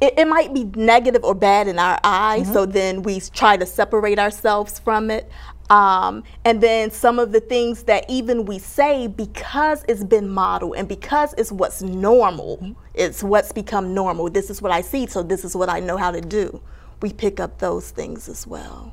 it, 0.00 0.14
it 0.16 0.28
might 0.28 0.54
be 0.54 0.64
negative 0.64 1.24
or 1.24 1.34
bad 1.34 1.66
in 1.68 1.78
our 1.78 1.98
eyes. 2.04 2.44
Mm-hmm. 2.44 2.52
so 2.52 2.66
then 2.66 3.02
we 3.02 3.20
try 3.20 3.56
to 3.56 3.66
separate 3.66 4.18
ourselves 4.18 4.78
from 4.78 5.10
it 5.10 5.30
um, 5.70 6.24
and 6.44 6.62
then 6.62 6.90
some 6.90 7.18
of 7.18 7.32
the 7.32 7.40
things 7.40 7.84
that 7.84 8.08
even 8.08 8.46
we 8.46 8.58
say 8.58 9.06
because 9.06 9.84
it's 9.88 10.02
been 10.04 10.28
modeled 10.28 10.76
and 10.76 10.88
because 10.88 11.34
it's 11.36 11.52
what's 11.52 11.82
normal, 11.82 12.74
it's 12.94 13.22
what's 13.22 13.52
become 13.52 13.94
normal. 13.94 14.30
This 14.30 14.48
is 14.48 14.62
what 14.62 14.72
I 14.72 14.80
see, 14.80 15.06
so 15.06 15.22
this 15.22 15.44
is 15.44 15.54
what 15.54 15.68
I 15.68 15.80
know 15.80 15.96
how 15.96 16.10
to 16.10 16.20
do. 16.20 16.60
We 17.02 17.12
pick 17.12 17.38
up 17.38 17.58
those 17.58 17.90
things 17.90 18.28
as 18.28 18.46
well. 18.46 18.92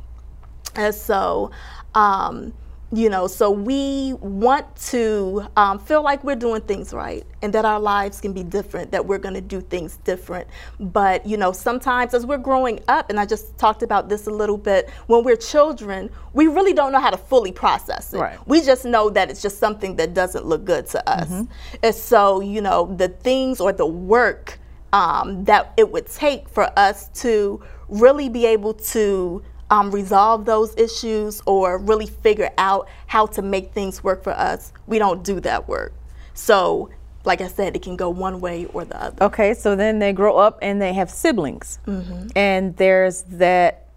And 0.75 0.94
so, 0.94 1.51
um, 1.94 2.53
You 2.91 3.09
know, 3.09 3.27
so 3.27 3.49
we 3.49 4.13
want 4.21 4.73
to 4.87 5.47
um, 5.57 5.79
feel 5.79 6.03
like 6.03 6.23
we're 6.23 6.35
doing 6.35 6.61
things 6.61 6.93
right 6.93 7.25
and 7.41 7.51
that 7.53 7.65
our 7.65 7.79
lives 7.79 8.21
can 8.21 8.31
be 8.31 8.43
different, 8.43 8.91
that 8.91 9.05
we're 9.05 9.17
going 9.17 9.33
to 9.33 9.41
do 9.41 9.59
things 9.59 9.97
different. 10.03 10.47
But, 10.79 11.25
you 11.25 11.35
know, 11.35 11.51
sometimes 11.51 12.13
as 12.13 12.25
we're 12.25 12.37
growing 12.37 12.79
up, 12.87 13.09
and 13.09 13.19
I 13.19 13.25
just 13.25 13.57
talked 13.57 13.81
about 13.81 14.07
this 14.07 14.27
a 14.27 14.31
little 14.31 14.57
bit, 14.57 14.89
when 15.07 15.23
we're 15.23 15.35
children, 15.35 16.09
we 16.33 16.47
really 16.47 16.73
don't 16.73 16.91
know 16.91 16.99
how 16.99 17.09
to 17.09 17.17
fully 17.17 17.51
process 17.51 18.13
it. 18.13 18.19
Right. 18.19 18.47
We 18.47 18.61
just 18.61 18.85
know 18.85 19.09
that 19.09 19.31
it's 19.31 19.41
just 19.41 19.57
something 19.57 19.95
that 19.95 20.13
doesn't 20.13 20.45
look 20.45 20.63
good 20.63 20.85
to 20.87 21.09
us. 21.09 21.27
Mm-hmm. 21.27 21.43
And 21.81 21.95
so, 21.95 22.39
you 22.39 22.61
know, 22.61 22.93
the 22.95 23.09
things 23.09 23.59
or 23.59 23.73
the 23.73 23.87
work 23.87 24.59
um, 24.93 25.43
that 25.45 25.73
it 25.75 25.91
would 25.91 26.05
take 26.05 26.47
for 26.47 26.71
us 26.77 27.09
to 27.21 27.61
really 27.89 28.29
be 28.29 28.45
able 28.45 28.73
to 28.73 29.43
um, 29.69 29.91
resolve 29.91 30.45
those 30.45 30.75
issues 30.77 31.41
or 31.45 31.77
really 31.77 32.05
figure 32.05 32.50
out 32.57 32.88
how 33.07 33.25
to 33.27 33.41
make 33.41 33.74
things 33.74 34.03
work 34.03 34.24
for 34.24 34.34
us, 34.34 34.72
we 34.88 35.00
don't 35.00 35.24
do 35.24 35.39
that 35.41 35.67
work. 35.67 35.93
So, 36.34 36.89
like 37.24 37.41
I 37.41 37.48
said, 37.48 37.75
it 37.75 37.81
can 37.81 37.95
go 37.95 38.10
one 38.10 38.39
way 38.39 38.65
or 38.67 38.86
the 38.86 39.01
other. 39.01 39.24
Okay, 39.25 39.53
so 39.53 39.75
then 39.75 40.00
they 40.00 40.13
grow 40.13 40.38
up 40.38 40.60
and 40.62 40.81
they 40.81 40.93
have 40.93 41.10
siblings. 41.10 41.79
Mm-hmm. 41.88 42.27
And 42.36 42.75
there's 42.77 43.24
that 43.24 43.88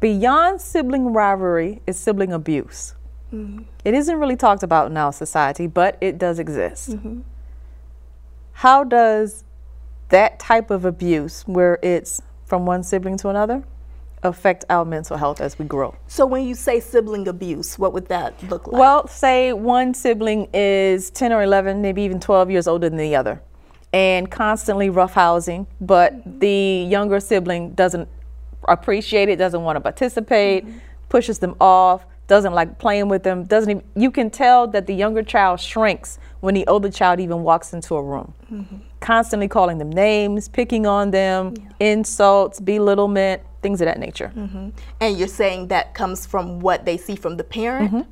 beyond 0.00 0.60
sibling 0.60 1.12
rivalry 1.12 1.80
is 1.86 1.96
sibling 1.98 2.32
abuse. 2.32 2.94
Mm-hmm. 3.32 3.62
It 3.84 3.94
isn't 3.94 4.16
really 4.16 4.36
talked 4.36 4.62
about 4.62 4.90
in 4.90 4.96
our 4.96 5.12
society, 5.12 5.66
but 5.66 5.96
it 6.00 6.18
does 6.18 6.38
exist. 6.38 6.90
Mm-hmm. 6.90 7.20
How 8.52 8.84
does 8.84 9.44
that 10.10 10.38
type 10.38 10.70
of 10.70 10.84
abuse, 10.84 11.42
where 11.46 11.78
it's 11.82 12.20
from 12.44 12.66
one 12.66 12.82
sibling 12.82 13.16
to 13.18 13.28
another, 13.30 13.64
affect 14.24 14.64
our 14.70 14.84
mental 14.84 15.16
health 15.16 15.40
as 15.40 15.58
we 15.58 15.64
grow? 15.64 15.94
So, 16.06 16.26
when 16.26 16.46
you 16.46 16.54
say 16.54 16.80
sibling 16.80 17.28
abuse, 17.28 17.78
what 17.78 17.92
would 17.92 18.08
that 18.08 18.42
look 18.50 18.66
like? 18.66 18.80
Well, 18.80 19.06
say 19.06 19.52
one 19.52 19.94
sibling 19.94 20.48
is 20.52 21.10
10 21.10 21.32
or 21.32 21.42
11, 21.42 21.80
maybe 21.80 22.02
even 22.02 22.20
12 22.20 22.50
years 22.50 22.66
older 22.66 22.88
than 22.88 22.98
the 22.98 23.14
other, 23.16 23.40
and 23.92 24.30
constantly 24.30 24.88
roughhousing, 24.88 25.66
but 25.80 26.40
the 26.40 26.86
younger 26.88 27.20
sibling 27.20 27.74
doesn't 27.74 28.08
appreciate 28.68 29.28
it, 29.28 29.36
doesn't 29.36 29.62
want 29.62 29.76
to 29.76 29.80
participate, 29.80 30.66
mm-hmm. 30.66 30.78
pushes 31.08 31.38
them 31.38 31.54
off, 31.60 32.04
doesn't 32.26 32.54
like 32.54 32.78
playing 32.78 33.08
with 33.08 33.22
them, 33.22 33.44
doesn't 33.44 33.70
even, 33.70 33.84
you 33.94 34.10
can 34.10 34.30
tell 34.30 34.66
that 34.66 34.86
the 34.86 34.94
younger 34.94 35.22
child 35.22 35.60
shrinks 35.60 36.18
when 36.40 36.54
the 36.54 36.66
older 36.66 36.90
child 36.90 37.20
even 37.20 37.42
walks 37.42 37.72
into 37.72 37.94
a 37.94 38.02
room. 38.02 38.32
Mm-hmm. 38.50 38.76
Constantly 39.00 39.48
calling 39.48 39.78
them 39.78 39.90
names, 39.90 40.48
picking 40.48 40.86
on 40.86 41.10
them, 41.10 41.54
insults, 41.80 42.60
belittlement, 42.60 43.42
things 43.64 43.80
of 43.82 43.86
that 43.90 43.98
nature. 43.98 44.30
and 45.00 45.10
you're 45.18 45.34
saying 45.42 45.60
that 45.74 45.94
comes 46.00 46.20
from 46.32 46.44
what 46.66 46.78
they 46.88 46.96
see 47.06 47.16
from 47.24 47.34
the 47.40 47.44
parent. 47.58 48.06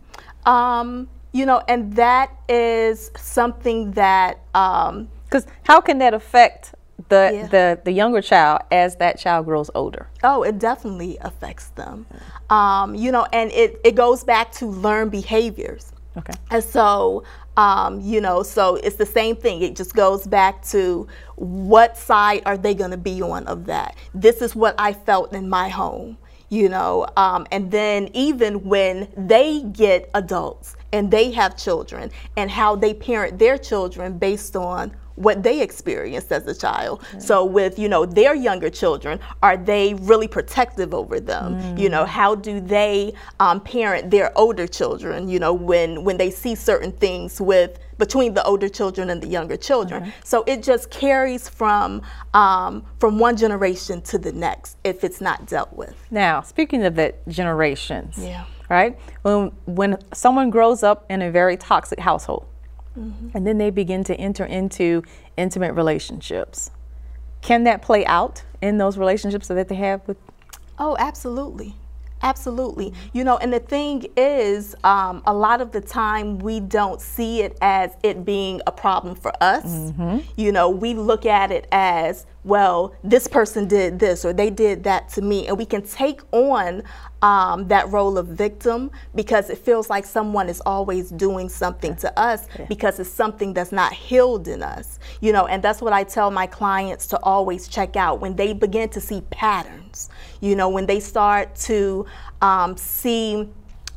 Um, 0.46 0.88
you 1.32 1.44
know, 1.46 1.62
and 1.68 1.80
that 2.04 2.28
is 2.48 3.10
something 3.16 3.92
that 3.92 4.32
um, 4.54 5.08
Because 5.26 5.46
how 5.70 5.80
can 5.80 5.98
that 5.98 6.14
affect 6.14 6.74
the, 7.08 7.22
Yeah. 7.34 7.46
the 7.54 7.64
the 7.88 7.92
younger 8.02 8.22
child 8.32 8.60
as 8.70 8.90
that 8.96 9.14
child 9.24 9.46
grows 9.46 9.70
older? 9.80 10.04
Oh, 10.22 10.42
it 10.42 10.56
definitely 10.58 11.12
affects 11.20 11.68
them. 11.80 12.06
Um, 12.50 12.94
you 12.94 13.10
know, 13.12 13.24
and 13.32 13.50
it, 13.52 13.80
it 13.88 13.94
goes 13.94 14.24
back 14.24 14.46
to 14.58 14.66
learned 14.66 15.10
behaviors. 15.10 15.84
Okay. 16.20 16.34
And 16.50 16.62
so, 16.62 17.22
um, 17.56 18.00
you 18.00 18.20
know, 18.20 18.42
so 18.42 18.76
it's 18.76 18.96
the 18.96 19.06
same 19.06 19.36
thing. 19.36 19.62
It 19.62 19.76
just 19.76 19.94
goes 19.94 20.26
back 20.26 20.64
to 20.68 21.06
what 21.36 21.96
side 21.96 22.42
are 22.46 22.56
they 22.56 22.74
going 22.74 22.92
to 22.92 22.96
be 22.96 23.20
on 23.20 23.46
of 23.46 23.66
that? 23.66 23.96
This 24.14 24.40
is 24.40 24.56
what 24.56 24.74
I 24.78 24.92
felt 24.92 25.32
in 25.34 25.48
my 25.48 25.68
home, 25.68 26.16
you 26.48 26.68
know. 26.68 27.06
Um, 27.16 27.46
and 27.50 27.70
then 27.70 28.08
even 28.14 28.64
when 28.64 29.08
they 29.16 29.62
get 29.62 30.10
adults 30.14 30.76
and 30.92 31.10
they 31.10 31.30
have 31.32 31.56
children 31.56 32.10
and 32.36 32.50
how 32.50 32.76
they 32.76 32.94
parent 32.94 33.38
their 33.38 33.58
children 33.58 34.18
based 34.18 34.56
on 34.56 34.94
what 35.16 35.42
they 35.42 35.60
experienced 35.60 36.32
as 36.32 36.46
a 36.46 36.54
child. 36.54 37.04
So 37.18 37.44
with, 37.44 37.78
you 37.78 37.88
know, 37.88 38.06
their 38.06 38.34
younger 38.34 38.70
children, 38.70 39.20
are 39.42 39.56
they 39.56 39.94
really 39.94 40.28
protective 40.28 40.94
over 40.94 41.20
them? 41.20 41.76
You 41.76 41.88
know, 41.88 42.04
how 42.04 42.34
do 42.34 42.60
they 42.60 43.12
um, 43.40 43.60
parent 43.60 44.10
their 44.10 44.36
older 44.38 44.66
children, 44.66 45.28
you 45.28 45.38
know, 45.38 45.52
when 45.52 46.04
when 46.04 46.16
they 46.16 46.30
see 46.30 46.54
certain 46.54 46.92
things 46.92 47.40
with 47.40 47.78
between 47.98 48.34
the 48.34 48.42
older 48.44 48.68
children 48.68 49.10
and 49.10 49.22
the 49.22 49.28
younger 49.28 49.56
children. 49.56 50.12
So 50.24 50.42
it 50.46 50.62
just 50.62 50.90
carries 50.90 51.48
from 51.48 52.02
um, 52.34 52.84
from 52.98 53.18
one 53.18 53.36
generation 53.36 54.00
to 54.02 54.18
the 54.18 54.32
next 54.32 54.76
if 54.82 55.04
it's 55.04 55.20
not 55.20 55.46
dealt 55.46 55.72
with. 55.72 55.94
Now, 56.10 56.40
speaking 56.40 56.84
of 56.84 56.96
that 56.96 57.26
generations, 57.28 58.16
Yeah. 58.18 58.44
right? 58.68 58.98
When 59.22 59.52
when 59.66 59.98
someone 60.12 60.50
grows 60.50 60.82
up 60.82 61.04
in 61.10 61.22
a 61.22 61.30
very 61.30 61.56
toxic 61.56 62.00
household, 62.00 62.46
and 62.94 63.46
then 63.46 63.58
they 63.58 63.70
begin 63.70 64.04
to 64.04 64.14
enter 64.16 64.44
into 64.44 65.02
intimate 65.36 65.72
relationships, 65.72 66.70
can 67.40 67.64
that 67.64 67.82
play 67.82 68.04
out 68.06 68.44
in 68.60 68.78
those 68.78 68.96
relationships 68.98 69.48
that 69.48 69.68
they 69.68 69.74
have 69.74 70.06
with? 70.06 70.16
Oh, 70.78 70.96
absolutely. 70.98 71.74
Absolutely. 72.24 72.94
You 73.12 73.24
know, 73.24 73.36
and 73.38 73.52
the 73.52 73.58
thing 73.58 74.06
is, 74.16 74.76
um, 74.84 75.22
a 75.26 75.34
lot 75.34 75.60
of 75.60 75.72
the 75.72 75.80
time 75.80 76.38
we 76.38 76.60
don't 76.60 77.00
see 77.00 77.42
it 77.42 77.58
as 77.60 77.96
it 78.04 78.24
being 78.24 78.60
a 78.64 78.70
problem 78.70 79.16
for 79.16 79.32
us. 79.42 79.92
You 80.36 80.52
know, 80.52 80.70
we 80.70 80.94
look 80.94 81.26
at 81.26 81.50
it 81.50 81.66
as, 81.72 82.26
well, 82.44 82.94
this 83.02 83.26
person 83.26 83.66
did 83.66 83.98
this 83.98 84.24
or 84.24 84.32
they 84.32 84.50
did 84.50 84.84
that 84.84 85.08
to 85.10 85.22
me. 85.22 85.48
And 85.48 85.58
we 85.58 85.66
can 85.66 85.82
take 85.82 86.20
on 86.30 86.84
um, 87.22 87.68
that 87.68 87.88
role 87.90 88.18
of 88.18 88.26
victim 88.26 88.90
because 89.14 89.48
it 89.48 89.58
feels 89.58 89.88
like 89.88 90.04
someone 90.04 90.48
is 90.48 90.60
always 90.66 91.10
doing 91.10 91.48
something 91.48 91.96
to 91.96 92.18
us 92.18 92.46
because 92.68 92.98
it's 92.98 93.08
something 93.08 93.54
that's 93.54 93.72
not 93.72 93.92
healed 93.92 94.48
in 94.48 94.62
us. 94.62 94.98
You 95.20 95.32
know, 95.32 95.46
and 95.46 95.62
that's 95.62 95.80
what 95.80 95.92
I 95.92 96.04
tell 96.04 96.30
my 96.30 96.46
clients 96.46 97.06
to 97.08 97.18
always 97.22 97.68
check 97.68 97.96
out 97.96 98.20
when 98.20 98.36
they 98.36 98.52
begin 98.52 98.88
to 98.90 99.00
see 99.00 99.22
patterns. 99.30 100.10
You 100.40 100.56
know, 100.56 100.68
when 100.68 100.86
they 100.86 100.98
start 101.00 101.54
to 101.56 102.06
um, 102.40 102.76
see 102.76 103.48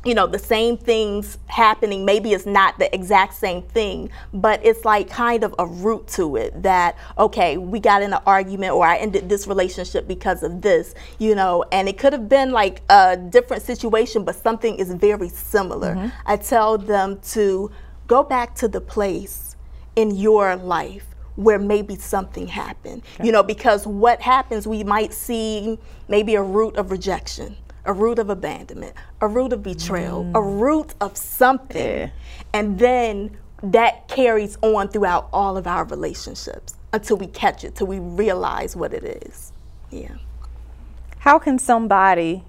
you 0.06 0.14
know 0.14 0.26
the 0.26 0.38
same 0.38 0.76
things 0.76 1.38
happening. 1.46 2.04
Maybe 2.04 2.32
it's 2.32 2.46
not 2.46 2.78
the 2.78 2.94
exact 2.94 3.34
same 3.34 3.62
thing 3.62 4.10
but 4.32 4.64
it's 4.64 4.84
like 4.84 5.08
kind 5.08 5.44
of 5.44 5.54
a 5.58 5.66
root 5.66 6.06
to 6.08 6.36
it 6.36 6.62
that 6.62 6.96
okay 7.18 7.56
we 7.56 7.80
got 7.80 8.02
in 8.02 8.12
an 8.12 8.20
argument 8.26 8.72
or 8.72 8.84
i 8.86 8.96
ended 8.96 9.28
this 9.28 9.46
relationship 9.46 10.06
because 10.06 10.42
of 10.42 10.62
this 10.62 10.94
you 11.18 11.34
know 11.34 11.64
and 11.72 11.88
it 11.88 11.98
could 11.98 12.12
have 12.12 12.28
been 12.28 12.52
like 12.52 12.82
a 12.90 13.16
different 13.16 13.62
situation 13.62 14.24
but 14.24 14.34
something 14.34 14.76
is 14.76 14.92
very 14.92 15.28
similar. 15.28 15.94
Mm-hmm. 15.94 16.08
I 16.26 16.36
tell 16.36 16.78
them 16.78 17.20
to 17.32 17.70
go 18.06 18.22
back 18.22 18.54
to 18.56 18.68
the 18.68 18.80
place 18.80 19.56
in 19.94 20.10
your 20.14 20.56
life 20.56 21.06
where 21.36 21.58
maybe 21.58 21.96
something 21.96 22.46
happened 22.46 23.02
you 23.22 23.30
know 23.30 23.42
because 23.42 23.86
what 23.86 24.20
happens 24.20 24.66
we 24.66 24.82
might 24.84 25.12
see 25.12 25.78
maybe 26.08 26.34
a 26.34 26.42
root 26.42 26.76
of 26.76 26.90
rejection 26.90 27.56
a 27.86 27.92
root 27.92 28.18
of 28.18 28.30
abandonment, 28.30 28.94
a 29.20 29.28
root 29.28 29.52
of 29.52 29.62
betrayal, 29.62 30.22
a 30.34 30.40
mm. 30.40 30.60
root 30.60 30.94
of 31.00 31.16
something. 31.16 31.98
Yeah. 31.98 32.10
And 32.52 32.78
then 32.78 33.36
that 33.62 34.08
carries 34.08 34.58
on 34.62 34.88
throughout 34.88 35.28
all 35.32 35.56
of 35.56 35.66
our 35.66 35.84
relationships 35.84 36.74
until 36.92 37.16
we 37.16 37.26
catch 37.26 37.64
it, 37.64 37.74
till 37.74 37.86
we 37.86 37.98
realize 37.98 38.76
what 38.76 38.92
it 38.92 39.04
is. 39.04 39.52
Yeah. 39.90 40.16
How 41.18 41.38
can 41.38 41.58
somebody 41.58 42.44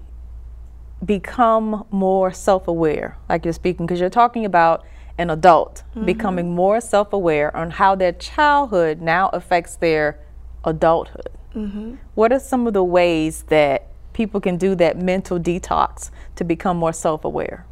become 1.04 1.86
more 1.90 2.32
self-aware, 2.32 3.16
like 3.28 3.44
you're 3.44 3.54
speaking, 3.54 3.86
because 3.86 4.00
you're 4.00 4.10
talking 4.10 4.44
about 4.44 4.84
an 5.16 5.30
adult 5.30 5.82
mm-hmm. 5.90 6.06
becoming 6.06 6.54
more 6.54 6.80
self-aware 6.80 7.56
on 7.56 7.70
how 7.70 7.94
their 7.94 8.12
childhood 8.12 9.00
now 9.00 9.28
affects 9.32 9.76
their 9.76 10.18
adulthood. 10.64 11.30
Mm-hmm. 11.54 11.94
What 12.14 12.32
are 12.32 12.38
some 12.38 12.66
of 12.66 12.72
the 12.74 12.84
ways 12.84 13.44
that 13.48 13.87
people 14.18 14.40
can 14.40 14.56
do 14.56 14.74
that 14.74 14.98
mental 14.98 15.38
detox 15.38 16.10
to 16.34 16.42
become 16.42 16.76
more 16.76 16.92
self-aware? 16.92 17.64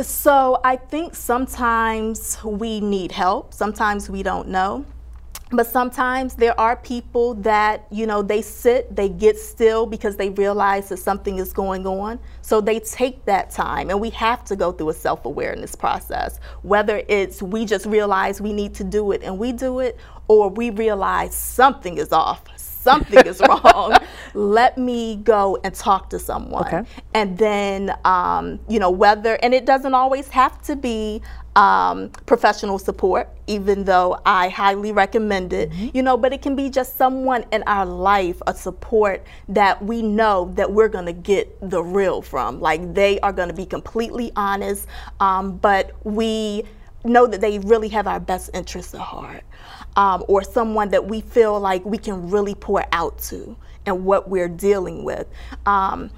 So 0.00 0.60
I 0.64 0.74
think 0.76 1.14
sometimes 1.14 2.42
we 2.42 2.80
need 2.80 3.12
help, 3.12 3.54
sometimes 3.54 4.10
we 4.10 4.22
don't 4.24 4.48
know. 4.48 4.84
But 5.52 5.66
sometimes 5.66 6.34
there 6.34 6.58
are 6.60 6.76
people 6.76 7.34
that, 7.52 7.86
you 7.90 8.06
know, 8.06 8.22
they 8.22 8.40
sit, 8.40 8.94
they 8.94 9.08
get 9.08 9.36
still 9.36 9.84
because 9.84 10.16
they 10.16 10.30
realize 10.30 10.88
that 10.90 10.98
something 10.98 11.38
is 11.38 11.52
going 11.52 11.86
on. 11.86 12.20
So 12.40 12.60
they 12.60 12.78
take 12.78 13.24
that 13.24 13.50
time, 13.50 13.90
and 13.90 14.00
we 14.00 14.10
have 14.10 14.44
to 14.44 14.54
go 14.54 14.70
through 14.70 14.90
a 14.90 14.94
self 14.94 15.24
awareness 15.24 15.74
process. 15.74 16.38
Whether 16.62 17.02
it's 17.08 17.42
we 17.42 17.64
just 17.64 17.86
realize 17.86 18.40
we 18.40 18.52
need 18.52 18.74
to 18.74 18.84
do 18.84 19.10
it 19.10 19.22
and 19.24 19.38
we 19.38 19.50
do 19.50 19.80
it, 19.80 19.96
or 20.28 20.48
we 20.48 20.70
realize 20.70 21.34
something 21.34 21.98
is 21.98 22.12
off, 22.12 22.42
something 22.80 23.26
is 23.26 23.40
wrong. 23.48 23.96
Let 24.34 24.78
me 24.78 25.16
go 25.16 25.58
and 25.62 25.74
talk 25.74 26.10
to 26.10 26.18
someone. 26.18 26.66
Okay. 26.66 26.82
And 27.14 27.36
then, 27.36 27.94
um, 28.04 28.60
you 28.68 28.78
know, 28.78 28.90
whether, 28.90 29.34
and 29.42 29.54
it 29.54 29.66
doesn't 29.66 29.94
always 29.94 30.28
have 30.28 30.60
to 30.62 30.76
be 30.76 31.22
um, 31.56 32.10
professional 32.26 32.78
support, 32.78 33.28
even 33.46 33.84
though 33.84 34.20
I 34.24 34.48
highly 34.48 34.92
recommend 34.92 35.52
it, 35.52 35.70
mm-hmm. 35.70 35.96
you 35.96 36.02
know, 36.02 36.16
but 36.16 36.32
it 36.32 36.42
can 36.42 36.54
be 36.54 36.70
just 36.70 36.96
someone 36.96 37.44
in 37.50 37.62
our 37.66 37.84
life, 37.84 38.40
a 38.46 38.54
support 38.54 39.24
that 39.48 39.82
we 39.84 40.00
know 40.00 40.52
that 40.54 40.70
we're 40.72 40.88
going 40.88 41.06
to 41.06 41.12
get 41.12 41.56
the 41.68 41.82
real 41.82 42.22
from. 42.22 42.60
Like 42.60 42.94
they 42.94 43.18
are 43.20 43.32
going 43.32 43.48
to 43.48 43.54
be 43.54 43.66
completely 43.66 44.32
honest, 44.36 44.86
um, 45.18 45.56
but 45.56 45.92
we 46.04 46.64
know 47.04 47.26
that 47.26 47.40
they 47.40 47.58
really 47.60 47.88
have 47.88 48.06
our 48.06 48.20
best 48.20 48.50
interests 48.54 48.94
at 48.94 49.00
heart. 49.00 49.42
Um, 49.96 50.24
or 50.28 50.42
someone 50.42 50.90
that 50.90 51.06
we 51.06 51.20
feel 51.20 51.58
like 51.58 51.84
we 51.84 51.98
can 51.98 52.30
really 52.30 52.54
pour 52.54 52.84
out 52.92 53.18
to 53.24 53.56
and 53.86 54.04
what 54.04 54.28
we're 54.28 54.48
dealing 54.48 55.04
with. 55.04 55.26
Um, 55.66 56.10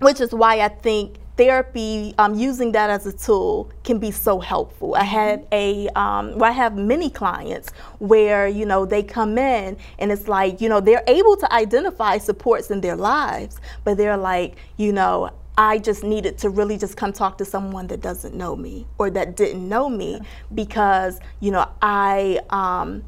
which 0.00 0.20
is 0.20 0.32
why 0.32 0.60
I 0.60 0.68
think 0.68 1.16
therapy, 1.36 2.14
um, 2.18 2.34
using 2.34 2.72
that 2.72 2.90
as 2.90 3.06
a 3.06 3.12
tool 3.12 3.70
can 3.84 3.98
be 3.98 4.10
so 4.10 4.40
helpful. 4.40 4.96
I 4.96 5.04
had 5.04 5.46
a, 5.52 5.88
um, 5.90 6.36
well, 6.36 6.50
I 6.50 6.52
have 6.52 6.76
many 6.76 7.10
clients 7.10 7.70
where, 8.00 8.48
you 8.48 8.66
know, 8.66 8.84
they 8.84 9.02
come 9.04 9.38
in 9.38 9.76
and 10.00 10.10
it's 10.10 10.26
like, 10.26 10.60
you 10.60 10.68
know, 10.68 10.80
they're 10.80 11.04
able 11.06 11.36
to 11.36 11.52
identify 11.52 12.18
supports 12.18 12.70
in 12.70 12.80
their 12.80 12.96
lives, 12.96 13.60
but 13.84 13.96
they're 13.96 14.16
like, 14.16 14.56
you 14.76 14.92
know, 14.92 15.30
I 15.56 15.78
just 15.78 16.04
needed 16.04 16.38
to 16.38 16.50
really 16.50 16.76
just 16.76 16.96
come 16.96 17.12
talk 17.12 17.38
to 17.38 17.44
someone 17.44 17.88
that 17.88 18.00
doesn't 18.00 18.34
know 18.34 18.54
me 18.54 18.86
or 18.98 19.10
that 19.10 19.36
didn't 19.36 19.68
know 19.68 19.88
me 19.88 20.20
because, 20.54 21.20
you 21.40 21.50
know, 21.50 21.68
I, 21.82 22.40
um, 22.50 23.04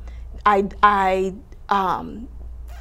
I, 0.46 0.68
I 0.82 1.34
um, 1.68 2.28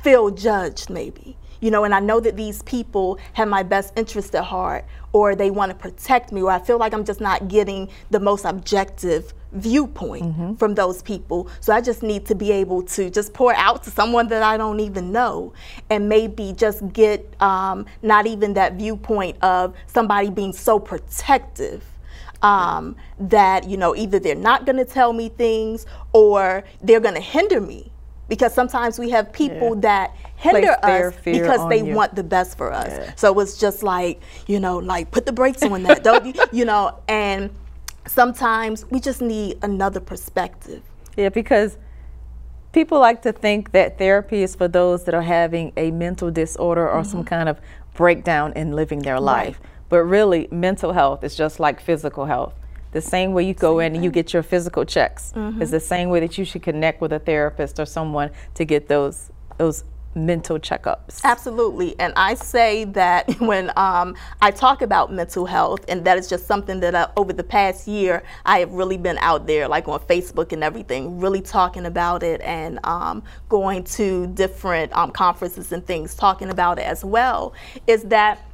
feel 0.03 0.29
judged 0.31 0.89
maybe 0.89 1.37
you 1.59 1.71
know, 1.71 1.83
and 1.83 1.93
I 1.93 1.99
know 1.99 2.19
that 2.19 2.35
these 2.35 2.61
people 2.63 3.19
have 3.33 3.47
my 3.47 3.63
best 3.63 3.93
interest 3.97 4.35
at 4.35 4.45
heart, 4.45 4.85
or 5.11 5.35
they 5.35 5.51
want 5.51 5.71
to 5.71 5.75
protect 5.75 6.31
me, 6.31 6.41
or 6.41 6.51
I 6.51 6.59
feel 6.59 6.77
like 6.77 6.93
I'm 6.93 7.05
just 7.05 7.21
not 7.21 7.47
getting 7.47 7.89
the 8.11 8.19
most 8.19 8.45
objective 8.45 9.33
viewpoint 9.51 10.23
mm-hmm. 10.23 10.53
from 10.55 10.75
those 10.75 11.01
people. 11.01 11.49
So 11.59 11.73
I 11.73 11.81
just 11.81 12.03
need 12.03 12.25
to 12.27 12.35
be 12.35 12.51
able 12.51 12.83
to 12.83 13.09
just 13.09 13.33
pour 13.33 13.53
out 13.55 13.83
to 13.83 13.89
someone 13.89 14.27
that 14.27 14.43
I 14.43 14.57
don't 14.57 14.79
even 14.79 15.11
know 15.11 15.53
and 15.89 16.07
maybe 16.07 16.53
just 16.53 16.93
get 16.93 17.25
um, 17.41 17.85
not 18.01 18.27
even 18.27 18.53
that 18.53 18.73
viewpoint 18.73 19.37
of 19.43 19.75
somebody 19.87 20.29
being 20.29 20.53
so 20.53 20.79
protective. 20.79 21.83
Um, 22.41 22.95
that 23.19 23.67
you 23.67 23.75
know 23.75 23.93
either 23.97 24.17
they're 24.17 24.33
not 24.33 24.65
going 24.65 24.77
to 24.77 24.85
tell 24.85 25.11
me 25.11 25.27
things 25.27 25.85
or 26.13 26.63
they're 26.81 27.01
going 27.01 27.15
to 27.15 27.19
hinder 27.19 27.59
me 27.59 27.91
because 28.29 28.53
sometimes 28.53 28.97
we 28.97 29.09
have 29.09 29.33
people 29.33 29.75
yeah. 29.75 29.81
that 29.81 30.15
hinder 30.37 30.77
us 30.83 31.13
because 31.25 31.67
they 31.67 31.83
you. 31.83 31.93
want 31.93 32.15
the 32.15 32.23
best 32.23 32.57
for 32.57 32.71
us. 32.71 32.87
Yeah. 32.87 33.15
So 33.15 33.37
it's 33.39 33.57
just 33.57 33.83
like, 33.83 34.21
you 34.47 34.59
know, 34.59 34.77
like 34.77 35.11
put 35.11 35.25
the 35.25 35.33
brakes 35.33 35.63
on 35.63 35.83
that, 35.83 36.03
don't 36.03 36.25
you? 36.25 36.33
You 36.51 36.65
know, 36.65 36.97
and 37.07 37.49
sometimes 38.07 38.85
we 38.89 38.99
just 38.99 39.21
need 39.21 39.57
another 39.61 39.99
perspective. 39.99 40.81
Yeah, 41.17 41.29
because 41.29 41.77
people 42.71 42.99
like 42.99 43.21
to 43.23 43.31
think 43.31 43.71
that 43.71 43.97
therapy 43.97 44.43
is 44.43 44.55
for 44.55 44.67
those 44.67 45.03
that 45.05 45.13
are 45.13 45.21
having 45.21 45.73
a 45.75 45.91
mental 45.91 46.31
disorder 46.31 46.87
or 46.89 47.01
mm-hmm. 47.01 47.11
some 47.11 47.23
kind 47.23 47.49
of 47.49 47.59
breakdown 47.93 48.53
in 48.53 48.73
living 48.73 48.99
their 48.99 49.19
life. 49.19 49.59
Right. 49.59 49.69
But 49.89 50.03
really, 50.03 50.47
mental 50.51 50.93
health 50.93 51.23
is 51.23 51.35
just 51.35 51.59
like 51.59 51.81
physical 51.81 52.25
health. 52.25 52.53
The 52.91 53.01
same 53.01 53.33
way 53.33 53.43
you 53.43 53.53
go 53.53 53.79
same 53.79 53.79
in 53.79 53.95
and 53.95 54.03
you 54.03 54.11
get 54.11 54.33
your 54.33 54.43
physical 54.43 54.85
checks 54.85 55.33
mm-hmm. 55.35 55.61
is 55.61 55.71
the 55.71 55.79
same 55.79 56.09
way 56.09 56.19
that 56.21 56.37
you 56.37 56.45
should 56.45 56.63
connect 56.63 57.01
with 57.01 57.13
a 57.13 57.19
therapist 57.19 57.79
or 57.79 57.85
someone 57.85 58.31
to 58.55 58.65
get 58.65 58.87
those 58.87 59.31
those 59.57 59.83
mental 60.15 60.59
checkups. 60.59 61.23
Absolutely. 61.23 61.97
And 61.99 62.13
I 62.15 62.33
say 62.33 62.85
that 62.85 63.29
when 63.39 63.71
um, 63.75 64.15
I 64.41 64.51
talk 64.51 64.81
about 64.81 65.11
mental 65.11 65.45
health, 65.45 65.85
and 65.87 66.03
that 66.05 66.17
is 66.17 66.27
just 66.27 66.47
something 66.47 66.79
that 66.79 66.95
I, 66.95 67.07
over 67.15 67.33
the 67.33 67.43
past 67.43 67.87
year, 67.87 68.23
I 68.45 68.59
have 68.59 68.71
really 68.71 68.97
been 68.97 69.17
out 69.19 69.47
there, 69.47 69.67
like 69.67 69.87
on 69.87 69.99
Facebook 70.01 70.51
and 70.51 70.63
everything, 70.63 71.19
really 71.19 71.41
talking 71.41 71.85
about 71.85 72.23
it 72.23 72.41
and 72.41 72.79
um, 72.83 73.23
going 73.47 73.83
to 73.83 74.27
different 74.27 74.95
um, 74.95 75.11
conferences 75.11 75.71
and 75.71 75.85
things, 75.85 76.15
talking 76.15 76.49
about 76.49 76.79
it 76.79 76.85
as 76.85 77.05
well, 77.05 77.53
is 77.87 78.03
that 78.05 78.45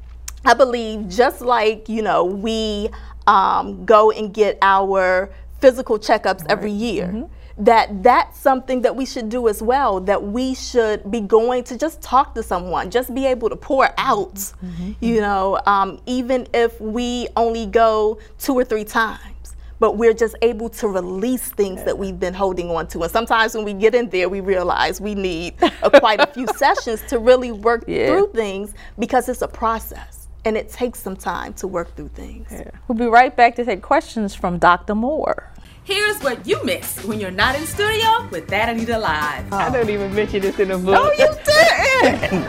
I 0.48 0.54
believe 0.54 1.10
just 1.10 1.42
like, 1.42 1.90
you 1.90 2.04
know, 2.04 2.24
we 2.24 2.90
um, 3.28 3.86
go 3.86 4.12
and 4.12 4.34
get 4.34 4.58
our 4.62 5.32
physical 5.60 5.98
checkups 5.98 6.42
right. 6.42 6.52
every 6.52 6.72
year. 6.72 7.08
Mm-hmm 7.08 7.34
that 7.58 8.04
that's 8.04 8.38
something 8.40 8.82
that 8.82 8.96
we 8.96 9.06
should 9.06 9.30
do 9.30 9.48
as 9.48 9.62
well 9.62 10.00
that 10.02 10.22
we 10.22 10.54
should 10.54 11.10
be 11.10 11.22
going 11.22 11.64
to 11.64 11.78
just 11.78 12.02
talk 12.02 12.36
to 12.36 12.44
someone 12.44 12.92
just 12.92 13.14
be 13.16 13.26
able 13.26 13.50
to 13.50 13.56
pour 13.56 13.90
out 13.98 14.36
mm-hmm. 14.36 14.92
you 15.00 15.22
know 15.22 15.60
um, 15.66 16.00
even 16.06 16.46
if 16.54 16.80
we 16.82 17.28
only 17.38 17.66
go 17.66 18.20
two 18.38 18.54
or 18.54 18.66
three 18.66 18.84
times 18.84 19.56
but 19.80 19.98
we're 19.98 20.14
just 20.14 20.36
able 20.42 20.70
to 20.70 20.88
release 20.88 21.50
things 21.52 21.80
yeah. 21.80 21.86
that 21.86 21.98
we've 21.98 22.20
been 22.20 22.34
holding 22.34 22.70
on 22.70 22.88
to 22.88 23.02
and 23.04 23.12
sometimes 23.12 23.56
when 23.56 23.64
we 23.64 23.74
get 23.74 23.96
in 23.96 24.10
there 24.10 24.28
we 24.28 24.42
realize 24.42 25.00
we 25.00 25.16
need 25.16 25.54
a, 25.82 26.00
quite 26.00 26.20
a 26.20 26.28
few 26.28 26.48
sessions 26.58 27.02
to 27.04 27.20
really 27.20 27.54
work 27.54 27.86
yeah. 27.88 28.08
through 28.08 28.30
things 28.34 28.74
because 29.00 29.30
it's 29.30 29.42
a 29.42 29.48
process 29.48 30.25
and 30.46 30.56
it 30.56 30.70
takes 30.70 31.00
some 31.00 31.16
time 31.18 31.54
to 31.56 31.68
work 31.68 31.96
through 31.96 32.10
things. 32.10 32.48
Yeah. 32.52 32.70
We'll 32.88 32.98
be 32.98 33.08
right 33.08 33.36
back 33.36 33.56
to 33.56 33.66
take 33.66 33.82
questions 33.82 34.36
from 34.36 34.60
Dr. 34.60 34.96
Moore. 34.96 35.52
Here's 35.84 36.20
what 36.22 36.48
you 36.48 36.64
miss 36.64 37.04
when 37.06 37.20
you're 37.20 37.30
not 37.30 37.56
in 37.56 37.66
studio 37.66 38.28
with 38.32 38.48
That 38.48 38.70
Anita 38.70 38.98
Live. 38.98 39.46
Oh. 39.52 39.58
I 39.58 39.70
don't 39.70 39.90
even 39.90 40.14
mention 40.16 40.42
this 40.42 40.58
in 40.60 40.70
the 40.70 40.78
book. 40.78 40.86
No, 40.86 41.12
you 41.12 41.28
didn't. 41.46 42.46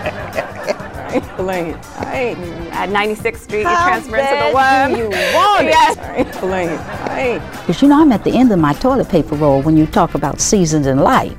Explain 1.15 1.67
it. 1.67 1.87
I 1.99 2.15
ain't. 2.15 2.39
At 2.73 2.89
96th 2.89 3.37
Street, 3.39 3.65
How 3.65 3.73
you 3.73 3.89
transfer 3.89 4.17
into 4.17 4.45
the 4.47 4.53
one. 4.53 4.97
you 4.97 5.09
want 5.35 5.67
yes. 5.67 5.97
it. 5.97 6.27
Explain 6.29 6.69
it. 6.71 6.81
I 6.81 7.21
ain't. 7.21 7.43
Because 7.53 7.83
you 7.83 7.89
know 7.89 8.01
I'm 8.01 8.13
at 8.13 8.25
the 8.25 8.33
end 8.33 8.53
of 8.53 8.59
my 8.59 8.73
toilet 8.75 9.09
paper 9.09 9.35
roll 9.37 9.63
when 9.63 9.77
you 9.77 9.87
talk 9.87 10.15
about 10.15 10.41
seasons 10.41 10.87
in 10.87 10.99
life. 10.99 11.37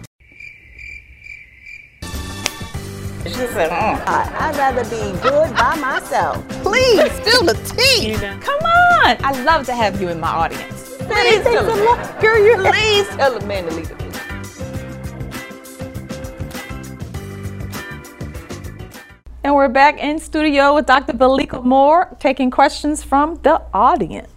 Said, 3.58 3.72
oh. 3.72 4.00
Mm. 4.06 4.40
I'd 4.40 4.56
rather 4.56 4.84
be 4.84 5.20
good 5.20 5.52
by 5.56 5.76
myself. 5.78 6.48
Please, 6.62 7.12
spill 7.14 7.42
the 7.42 7.56
tea. 7.76 8.14
Come 8.14 8.60
on. 8.60 9.18
I 9.26 9.44
love 9.46 9.66
to 9.66 9.74
have 9.74 10.00
you 10.00 10.10
in 10.10 10.20
my 10.20 10.28
audience. 10.28 10.96
Please, 10.98 11.42
tell 11.42 11.66
the 11.66 11.76
man. 11.76 12.22
Girl, 12.22 12.38
you 12.38 12.56
Please 12.58 13.08
tell 13.16 13.40
the 13.40 13.44
man 13.48 13.64
to 13.64 13.72
leave 13.72 13.90
it. 13.90 13.98
And 19.44 19.56
we're 19.56 19.70
back 19.70 19.98
in 19.98 20.20
studio 20.20 20.76
with 20.76 20.86
Dr. 20.86 21.14
Velika 21.14 21.64
Moore 21.64 22.16
taking 22.20 22.52
questions 22.52 23.04
from 23.04 23.40
the 23.42 23.60
audience. 23.74 24.37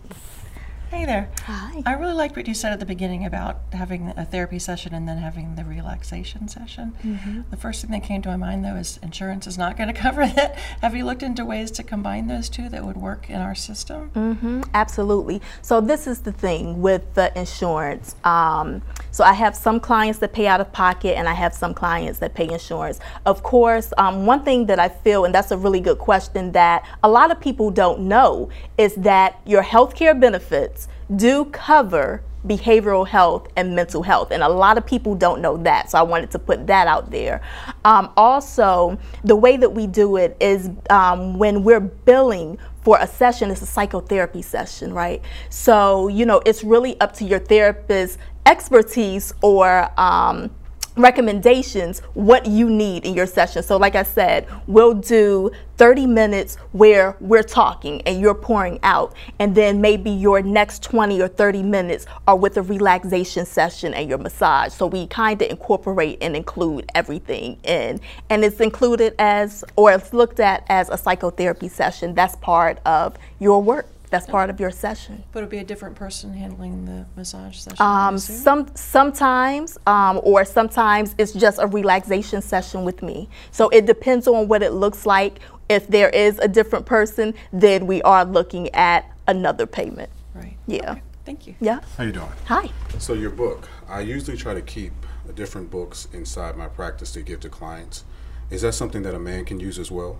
Hey 0.90 1.04
there. 1.04 1.30
Hi. 1.44 1.84
I 1.86 1.92
really 1.92 2.14
liked 2.14 2.36
what 2.36 2.48
you 2.48 2.54
said 2.54 2.72
at 2.72 2.80
the 2.80 2.84
beginning 2.84 3.24
about 3.24 3.60
having 3.72 4.12
a 4.16 4.24
therapy 4.24 4.58
session 4.58 4.92
and 4.92 5.06
then 5.06 5.18
having 5.18 5.54
the 5.54 5.64
relaxation 5.64 6.48
session. 6.48 6.94
Mm-hmm. 7.04 7.42
The 7.48 7.56
first 7.56 7.82
thing 7.82 7.92
that 7.92 8.02
came 8.02 8.22
to 8.22 8.28
my 8.28 8.34
mind, 8.36 8.64
though, 8.64 8.74
is 8.74 8.98
insurance 9.00 9.46
is 9.46 9.56
not 9.56 9.76
going 9.76 9.86
to 9.94 9.94
cover 9.94 10.26
that. 10.26 10.56
Have 10.82 10.96
you 10.96 11.04
looked 11.04 11.22
into 11.22 11.44
ways 11.44 11.70
to 11.72 11.84
combine 11.84 12.26
those 12.26 12.48
two 12.48 12.68
that 12.70 12.84
would 12.84 12.96
work 12.96 13.30
in 13.30 13.36
our 13.36 13.54
system? 13.54 14.10
Mm-hmm. 14.16 14.62
Absolutely. 14.74 15.40
So, 15.62 15.80
this 15.80 16.08
is 16.08 16.22
the 16.22 16.32
thing 16.32 16.82
with 16.82 17.14
the 17.14 17.38
insurance. 17.38 18.16
Um, 18.24 18.82
so, 19.12 19.22
I 19.22 19.32
have 19.34 19.54
some 19.54 19.78
clients 19.78 20.18
that 20.18 20.32
pay 20.32 20.48
out 20.48 20.60
of 20.60 20.72
pocket, 20.72 21.16
and 21.16 21.28
I 21.28 21.34
have 21.34 21.54
some 21.54 21.72
clients 21.72 22.18
that 22.18 22.34
pay 22.34 22.48
insurance. 22.48 22.98
Of 23.26 23.44
course, 23.44 23.92
um, 23.96 24.26
one 24.26 24.42
thing 24.42 24.66
that 24.66 24.80
I 24.80 24.88
feel, 24.88 25.24
and 25.24 25.32
that's 25.32 25.52
a 25.52 25.56
really 25.56 25.80
good 25.80 25.98
question, 25.98 26.50
that 26.50 26.84
a 27.04 27.08
lot 27.08 27.30
of 27.30 27.40
people 27.40 27.70
don't 27.70 28.00
know 28.00 28.48
is 28.76 28.96
that 28.96 29.40
your 29.46 29.62
health 29.62 29.94
care 29.94 30.16
benefits 30.16 30.79
do 31.16 31.46
cover 31.46 32.22
behavioral 32.46 33.06
health 33.06 33.48
and 33.56 33.74
mental 33.74 34.02
health. 34.02 34.30
And 34.30 34.42
a 34.42 34.48
lot 34.48 34.78
of 34.78 34.86
people 34.86 35.14
don't 35.14 35.40
know 35.40 35.56
that. 35.58 35.90
So 35.90 35.98
I 35.98 36.02
wanted 36.02 36.30
to 36.32 36.38
put 36.38 36.66
that 36.68 36.86
out 36.86 37.10
there. 37.10 37.42
Um, 37.84 38.10
also, 38.16 38.98
the 39.24 39.36
way 39.36 39.56
that 39.56 39.70
we 39.70 39.86
do 39.86 40.16
it 40.16 40.36
is 40.40 40.70
um, 40.88 41.38
when 41.38 41.62
we're 41.62 41.80
billing 41.80 42.58
for 42.82 42.98
a 42.98 43.06
session, 43.06 43.50
it's 43.50 43.62
a 43.62 43.66
psychotherapy 43.66 44.42
session, 44.42 44.94
right? 44.94 45.22
So, 45.50 46.08
you 46.08 46.24
know, 46.24 46.40
it's 46.46 46.64
really 46.64 46.98
up 47.00 47.12
to 47.14 47.24
your 47.24 47.38
therapist's 47.38 48.16
expertise 48.46 49.34
or 49.42 49.90
um, 50.00 50.50
recommendations 50.96 52.00
what 52.14 52.46
you 52.46 52.68
need 52.68 53.04
in 53.04 53.14
your 53.14 53.26
session. 53.26 53.62
So 53.62 53.76
like 53.76 53.94
I 53.94 54.02
said, 54.02 54.46
we'll 54.66 54.94
do 54.94 55.50
30 55.76 56.06
minutes 56.06 56.56
where 56.72 57.16
we're 57.20 57.42
talking 57.42 58.02
and 58.02 58.20
you're 58.20 58.34
pouring 58.34 58.78
out 58.82 59.14
and 59.38 59.54
then 59.54 59.80
maybe 59.80 60.10
your 60.10 60.42
next 60.42 60.82
20 60.82 61.20
or 61.22 61.28
30 61.28 61.62
minutes 61.62 62.06
are 62.28 62.36
with 62.36 62.56
a 62.56 62.62
relaxation 62.62 63.46
session 63.46 63.94
and 63.94 64.08
your 64.08 64.18
massage. 64.18 64.72
So 64.72 64.86
we 64.86 65.06
kind 65.06 65.40
of 65.40 65.48
incorporate 65.48 66.18
and 66.20 66.36
include 66.36 66.90
everything 66.94 67.58
in 67.64 68.00
and 68.28 68.44
it's 68.44 68.60
included 68.60 69.14
as 69.18 69.64
or 69.76 69.92
it's 69.92 70.12
looked 70.12 70.40
at 70.40 70.64
as 70.68 70.90
a 70.90 70.98
psychotherapy 70.98 71.68
session. 71.68 72.14
That's 72.14 72.36
part 72.36 72.78
of 72.84 73.16
your 73.38 73.62
work. 73.62 73.86
That's 74.10 74.26
part 74.26 74.50
of 74.50 74.58
your 74.58 74.72
session. 74.72 75.22
But 75.30 75.40
it'll 75.40 75.50
be 75.50 75.58
a 75.58 75.64
different 75.64 75.94
person 75.94 76.32
handling 76.32 76.84
the 76.84 77.06
massage 77.16 77.56
session. 77.56 77.76
Um, 77.80 78.18
some 78.18 78.66
sometimes, 78.74 79.78
um, 79.86 80.20
or 80.24 80.44
sometimes 80.44 81.14
it's 81.16 81.32
just 81.32 81.60
a 81.60 81.66
relaxation 81.68 82.42
session 82.42 82.84
with 82.84 83.02
me. 83.02 83.28
So 83.52 83.68
it 83.68 83.86
depends 83.86 84.26
on 84.26 84.48
what 84.48 84.62
it 84.62 84.72
looks 84.72 85.06
like. 85.06 85.38
If 85.68 85.86
there 85.86 86.10
is 86.10 86.40
a 86.40 86.48
different 86.48 86.86
person, 86.86 87.34
then 87.52 87.86
we 87.86 88.02
are 88.02 88.24
looking 88.24 88.68
at 88.74 89.08
another 89.28 89.66
payment. 89.66 90.10
right. 90.34 90.56
Yeah. 90.66 90.90
Okay, 90.92 91.02
Thank 91.24 91.46
you. 91.46 91.54
Yeah. 91.60 91.78
How 91.96 92.02
you 92.02 92.12
doing? 92.12 92.32
Hi. 92.46 92.68
So 92.98 93.12
your 93.12 93.30
book, 93.30 93.68
I 93.88 94.00
usually 94.00 94.36
try 94.36 94.54
to 94.54 94.62
keep 94.62 94.92
different 95.36 95.70
books 95.70 96.08
inside 96.12 96.56
my 96.56 96.66
practice 96.66 97.12
to 97.12 97.22
give 97.22 97.38
to 97.40 97.48
clients. 97.48 98.04
Is 98.50 98.62
that 98.62 98.72
something 98.72 99.02
that 99.02 99.14
a 99.14 99.18
man 99.20 99.44
can 99.44 99.60
use 99.60 99.78
as 99.78 99.92
well? 99.92 100.18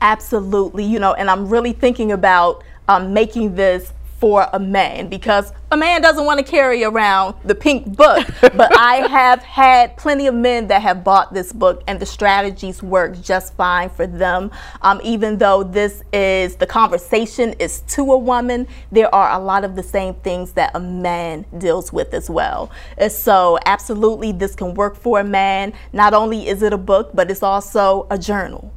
Absolutely. 0.00 0.84
You 0.84 0.98
know, 0.98 1.12
and 1.12 1.30
I'm 1.30 1.48
really 1.48 1.72
thinking 1.72 2.12
about 2.12 2.64
um, 2.88 3.12
making 3.12 3.54
this 3.54 3.92
for 4.18 4.48
a 4.52 4.58
man 4.58 5.08
because 5.08 5.52
a 5.70 5.76
man 5.76 6.00
doesn't 6.00 6.24
want 6.24 6.38
to 6.38 6.44
carry 6.44 6.84
around 6.84 7.34
the 7.44 7.54
pink 7.54 7.96
book. 7.96 8.26
but 8.40 8.76
I 8.78 9.06
have 9.08 9.42
had 9.42 9.96
plenty 9.96 10.26
of 10.26 10.34
men 10.34 10.68
that 10.68 10.82
have 10.82 11.04
bought 11.04 11.34
this 11.34 11.52
book 11.52 11.82
and 11.86 12.00
the 12.00 12.06
strategies 12.06 12.82
work 12.82 13.20
just 13.20 13.54
fine 13.54 13.90
for 13.90 14.06
them. 14.06 14.50
Um, 14.82 15.00
even 15.04 15.38
though 15.38 15.62
this 15.62 16.02
is 16.12 16.56
the 16.56 16.66
conversation 16.66 17.52
is 17.54 17.80
to 17.88 18.12
a 18.12 18.18
woman, 18.18 18.66
there 18.90 19.14
are 19.14 19.38
a 19.38 19.42
lot 19.42 19.64
of 19.64 19.76
the 19.76 19.82
same 19.82 20.14
things 20.14 20.52
that 20.52 20.70
a 20.74 20.80
man 20.80 21.44
deals 21.58 21.92
with 21.92 22.14
as 22.14 22.30
well. 22.30 22.70
And 22.96 23.12
so, 23.12 23.58
absolutely, 23.66 24.32
this 24.32 24.54
can 24.54 24.74
work 24.74 24.96
for 24.96 25.20
a 25.20 25.24
man. 25.24 25.72
Not 25.92 26.14
only 26.14 26.48
is 26.48 26.62
it 26.62 26.72
a 26.72 26.78
book, 26.78 27.10
but 27.12 27.30
it's 27.30 27.42
also 27.42 28.06
a 28.10 28.18
journal. 28.18 28.72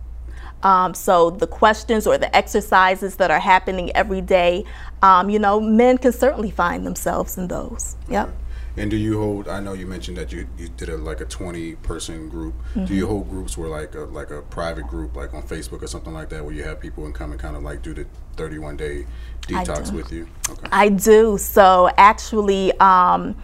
Um, 0.64 0.94
so 0.94 1.30
the 1.30 1.48
questions 1.48 2.06
or 2.06 2.18
the 2.18 2.36
exercises 2.36 3.16
that 3.16 3.32
are 3.32 3.40
happening 3.40 3.92
every 3.96 4.22
day, 4.22 4.66
um, 5.02 5.30
you 5.30 5.40
know, 5.40 5.60
men 5.60 5.98
can 5.98 6.12
certainly 6.12 6.52
find 6.52 6.86
themselves 6.86 7.38
in 7.38 7.48
those. 7.48 7.96
Yep. 8.10 8.30
And 8.78 8.90
do 8.90 8.98
you 8.98 9.20
hold? 9.20 9.48
I 9.48 9.60
know 9.60 9.74
you 9.74 9.88
mentioned 9.88 10.18
that 10.18 10.32
you, 10.32 10.48
you 10.58 10.70
did 10.70 10.90
a, 10.90 10.96
like 10.96 11.20
a 11.20 11.26
twenty 11.26 11.76
person 11.76 12.30
group. 12.30 12.54
Do 12.86 12.94
you 12.94 13.08
hold 13.08 13.30
groups 13.30 13.58
where 13.58 13.68
like 13.68 13.94
a 13.96 14.02
like 14.02 14.32
a 14.32 14.42
private 14.44 14.88
group, 14.88 15.16
like 15.16 15.34
on 15.34 15.44
Facebook 15.44 15.82
or 15.82 15.88
something 15.88 16.14
like 16.14 16.30
that, 16.30 16.46
where 16.46 16.54
you 16.54 16.64
have 16.64 16.80
people 16.80 17.06
and 17.06 17.14
come 17.14 17.32
and 17.32 17.40
kind 17.40 17.58
of 17.58 17.64
like 17.64 17.82
do 17.82 17.94
the 17.94 18.06
thirty 18.38 18.58
one 18.58 18.78
day 18.78 19.06
detox 19.42 19.92
with 19.92 20.14
you? 20.14 20.28
Okay. 20.50 20.68
I 20.72 20.90
do. 20.90 21.38
So 21.38 21.90
actually, 21.98 22.72
um, 22.80 23.36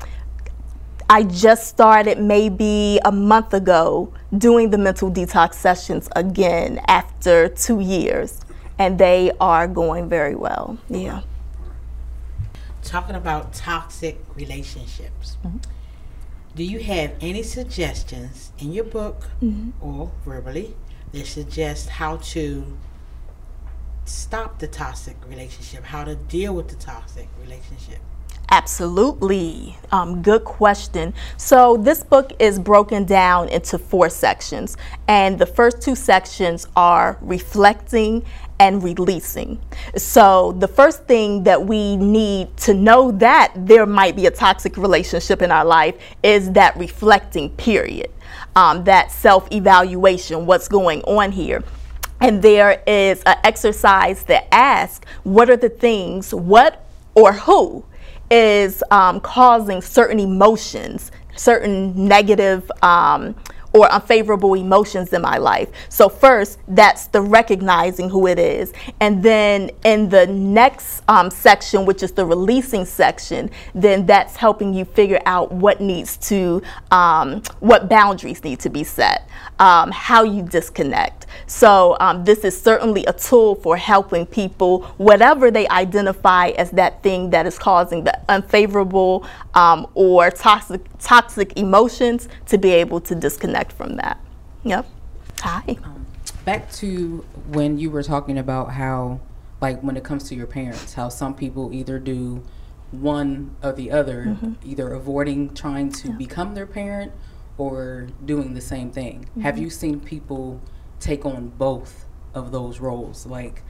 I 1.09 1.23
just 1.23 1.67
started 1.67 2.19
maybe 2.19 2.99
a 3.05 3.11
month 3.11 3.53
ago 3.53 4.11
doing 4.35 4.71
the 4.71 4.77
mental 4.77 5.11
detox 5.11 5.53
sessions 5.53 6.09
again 6.15 6.81
after 6.87 7.47
two 7.47 7.79
years, 7.79 8.43
and 8.79 8.97
they 8.97 9.31
are 9.39 9.67
going 9.67 10.09
very 10.09 10.35
well. 10.35 10.77
Yeah. 10.89 11.21
talking 12.83 13.15
about 13.15 13.53
toxic 13.53 14.19
relationships. 14.35 15.37
Mm-hmm. 15.43 15.57
Do 16.55 16.63
you 16.63 16.79
have 16.79 17.13
any 17.19 17.43
suggestions 17.43 18.51
in 18.59 18.71
your 18.71 18.85
book 18.85 19.27
mm-hmm. 19.41 19.71
or 19.81 20.11
verbally 20.23 20.75
that 21.11 21.25
suggest 21.25 21.89
how 21.89 22.17
to 22.17 22.77
stop 24.05 24.59
the 24.59 24.67
toxic 24.67 25.17
relationship, 25.27 25.83
how 25.83 26.03
to 26.03 26.15
deal 26.15 26.55
with 26.55 26.69
the 26.69 26.75
toxic 26.75 27.27
relationship? 27.41 27.99
Absolutely. 28.55 29.77
Um, 29.91 30.21
good 30.21 30.45
question. 30.45 31.13
So, 31.35 31.75
this 31.75 32.05
book 32.05 32.31
is 32.39 32.57
broken 32.57 33.03
down 33.03 33.49
into 33.49 33.77
four 33.77 34.09
sections, 34.09 34.77
and 35.09 35.37
the 35.37 35.45
first 35.45 35.81
two 35.81 35.93
sections 35.93 36.65
are 36.73 37.17
reflecting 37.19 38.23
and 38.61 38.81
releasing. 38.81 39.59
So, 39.97 40.53
the 40.53 40.69
first 40.69 41.03
thing 41.03 41.43
that 41.43 41.65
we 41.65 41.97
need 41.97 42.55
to 42.59 42.73
know 42.73 43.11
that 43.11 43.51
there 43.57 43.85
might 43.85 44.15
be 44.15 44.25
a 44.25 44.31
toxic 44.31 44.77
relationship 44.77 45.41
in 45.41 45.51
our 45.51 45.65
life 45.65 45.95
is 46.23 46.49
that 46.53 46.77
reflecting 46.77 47.49
period, 47.57 48.09
um, 48.55 48.85
that 48.85 49.11
self 49.11 49.51
evaluation, 49.51 50.45
what's 50.45 50.69
going 50.69 51.01
on 51.01 51.33
here. 51.33 51.61
And 52.21 52.41
there 52.41 52.81
is 52.87 53.21
an 53.23 53.35
exercise 53.43 54.23
that 54.23 54.47
asks 54.53 55.05
what 55.25 55.49
are 55.49 55.57
the 55.57 55.67
things, 55.67 56.33
what 56.33 56.85
or 57.15 57.33
who 57.33 57.83
is 58.35 58.83
um, 58.91 59.21
causing 59.21 59.81
certain 59.81 60.19
emotions, 60.19 61.09
certain 61.37 61.93
negative 62.07 62.69
um, 62.81 63.33
or 63.75 63.91
unfavorable 63.91 64.53
emotions 64.53 65.11
in 65.11 65.21
my 65.21 65.37
life. 65.37 65.69
So, 65.89 66.07
first, 66.07 66.59
that's 66.69 67.07
the 67.07 67.21
recognizing 67.21 68.09
who 68.09 68.25
it 68.27 68.39
is. 68.39 68.71
And 69.01 69.21
then 69.21 69.69
in 69.83 70.07
the 70.07 70.25
next 70.27 71.03
um, 71.09 71.29
section, 71.29 71.85
which 71.85 72.01
is 72.01 72.13
the 72.13 72.25
releasing 72.25 72.85
section, 72.85 73.51
then 73.73 74.05
that's 74.05 74.37
helping 74.37 74.73
you 74.73 74.85
figure 74.85 75.21
out 75.25 75.51
what 75.51 75.81
needs 75.81 76.15
to, 76.29 76.61
um, 76.91 77.43
what 77.59 77.89
boundaries 77.89 78.43
need 78.45 78.61
to 78.61 78.69
be 78.69 78.85
set, 78.85 79.29
um, 79.59 79.91
how 79.91 80.23
you 80.23 80.41
disconnect. 80.41 81.25
So, 81.47 81.97
um, 81.99 82.23
this 82.23 82.45
is 82.45 82.59
certainly 82.59 83.05
a 83.05 83.13
tool 83.13 83.55
for 83.55 83.75
helping 83.75 84.25
people, 84.25 84.83
whatever 84.97 85.51
they 85.51 85.67
identify 85.67 86.49
as 86.49 86.71
that 86.71 87.03
thing 87.03 87.31
that 87.31 87.45
is 87.45 87.59
causing 87.59 88.05
the 88.05 88.17
unfavorable 88.29 89.25
um, 89.53 89.85
or 89.95 90.31
toxic, 90.31 90.81
toxic 91.05 91.55
emotions, 91.55 92.27
to 92.47 92.57
be 92.57 92.71
able 92.71 92.99
to 92.99 93.15
disconnect 93.15 93.71
from 93.71 93.95
that. 93.95 94.19
Yep. 94.63 94.87
Hi. 95.41 95.77
Um, 95.83 96.05
back 96.43 96.71
to 96.73 97.23
when 97.47 97.77
you 97.77 97.91
were 97.91 98.03
talking 98.03 98.37
about 98.37 98.71
how 98.71 99.19
like 99.61 99.81
when 99.81 99.95
it 99.95 100.03
comes 100.03 100.27
to 100.29 100.35
your 100.35 100.47
parents 100.47 100.93
how 100.93 101.09
some 101.09 101.33
people 101.33 101.73
either 101.73 101.97
do 101.97 102.43
one 102.91 103.55
or 103.63 103.71
the 103.73 103.89
other 103.89 104.25
mm-hmm. 104.25 104.53
either 104.63 104.93
avoiding 104.93 105.53
trying 105.53 105.91
to 105.91 106.11
become 106.11 106.53
their 106.53 106.67
parent 106.67 107.11
or 107.57 108.07
doing 108.25 108.53
the 108.53 108.61
same 108.61 108.91
thing 108.91 109.27
have 109.41 109.55
mm-hmm. 109.55 109.63
you 109.63 109.69
seen 109.69 109.99
people 109.99 110.61
take 110.99 111.25
on 111.25 111.49
both 111.49 112.05
of 112.33 112.51
those 112.51 112.79
roles 112.79 113.25
like 113.25 113.63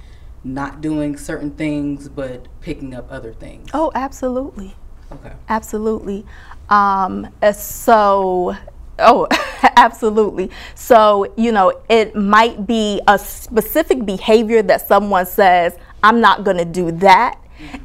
not 0.43 0.81
doing 0.81 1.15
certain 1.15 1.51
things 1.51 2.09
but 2.09 2.47
picking 2.61 2.93
up 2.93 3.09
other 3.09 3.33
things 3.33 3.69
Oh, 3.73 3.91
absolutely. 3.95 4.75
okay 5.11 5.33
Absolutely. 5.47 6.25
Um, 6.69 7.27
uh, 7.41 7.51
so, 7.51 8.55
oh, 8.99 9.27
absolutely. 9.75 10.51
So, 10.73 11.31
you 11.37 11.51
know, 11.51 11.81
it 11.89 12.15
might 12.15 12.65
be 12.65 13.01
a 13.07 13.19
specific 13.19 14.05
behavior 14.05 14.61
that 14.63 14.87
someone 14.87 15.25
says, 15.25 15.77
I'm 16.03 16.21
not 16.21 16.43
going 16.43 16.57
to 16.57 16.65
do 16.65 16.91
that. 16.91 17.39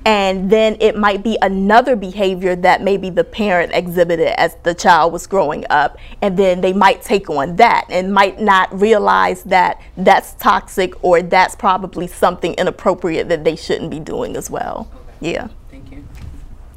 And 0.04 0.50
then 0.50 0.76
it 0.80 0.96
might 0.96 1.22
be 1.22 1.38
another 1.42 1.94
behavior 1.94 2.56
that 2.56 2.82
maybe 2.82 3.08
the 3.08 3.22
parent 3.22 3.72
exhibited 3.72 4.38
as 4.38 4.56
the 4.64 4.74
child 4.74 5.12
was 5.12 5.26
growing 5.26 5.64
up. 5.70 5.96
And 6.22 6.36
then 6.36 6.60
they 6.60 6.72
might 6.72 7.02
take 7.02 7.30
on 7.30 7.56
that 7.56 7.86
and 7.88 8.12
might 8.12 8.40
not 8.40 8.78
realize 8.78 9.44
that 9.44 9.80
that's 9.96 10.34
toxic 10.34 11.02
or 11.04 11.22
that's 11.22 11.54
probably 11.54 12.08
something 12.08 12.54
inappropriate 12.54 13.28
that 13.28 13.44
they 13.44 13.56
shouldn't 13.56 13.90
be 13.90 14.00
doing 14.00 14.36
as 14.36 14.50
well. 14.50 14.90
Yeah. 15.20 15.48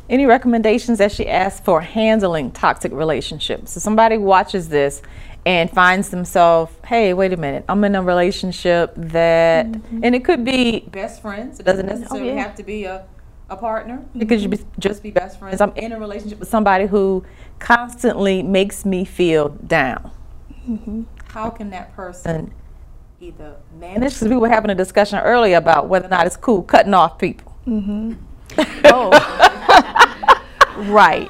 Any 0.09 0.25
recommendations 0.25 0.97
that 0.97 1.11
she 1.11 1.27
asked 1.27 1.63
for 1.63 1.81
handling 1.81 2.51
toxic 2.51 2.91
relationships? 2.91 3.71
So 3.71 3.79
somebody 3.79 4.17
watches 4.17 4.69
this 4.69 5.01
and 5.45 5.69
finds 5.69 6.09
themselves, 6.09 6.73
hey, 6.85 7.13
wait 7.13 7.33
a 7.33 7.37
minute, 7.37 7.65
I'm 7.67 7.83
in 7.83 7.95
a 7.95 8.01
relationship 8.01 8.93
that, 8.95 9.65
mm-hmm. 9.67 10.03
and 10.03 10.15
it 10.15 10.23
could 10.23 10.45
be 10.45 10.81
best 10.91 11.21
friends. 11.21 11.59
It 11.59 11.63
doesn't 11.63 11.85
mm-hmm. 11.85 11.95
oh, 11.95 11.99
necessarily 11.99 12.35
yeah. 12.35 12.43
have 12.43 12.55
to 12.55 12.63
be 12.63 12.85
a, 12.85 13.05
a 13.49 13.57
partner. 13.57 13.97
Mm-hmm. 13.97 14.21
It 14.21 14.29
could 14.29 14.49
be, 14.49 14.59
just 14.79 15.03
be 15.03 15.11
best 15.11 15.39
friends. 15.39 15.59
I'm 15.61 15.73
in 15.75 15.91
a 15.91 15.99
relationship 15.99 16.39
with 16.39 16.49
somebody 16.49 16.85
who 16.85 17.25
constantly 17.59 18.41
makes 18.43 18.85
me 18.85 19.05
feel 19.05 19.49
down. 19.49 20.11
How 21.27 21.49
can 21.49 21.69
that 21.71 21.93
person 21.95 22.53
either 23.19 23.55
manage? 23.77 24.13
Because 24.13 24.29
we 24.29 24.37
were 24.37 24.49
having 24.49 24.71
a 24.71 24.75
discussion 24.75 25.19
earlier 25.19 25.57
about 25.57 25.89
whether 25.89 26.05
or 26.05 26.09
not 26.09 26.25
it's 26.25 26.37
cool 26.37 26.63
cutting 26.63 26.93
off 26.93 27.17
people. 27.17 27.51
Oh. 28.85 29.09
Right. 30.87 31.29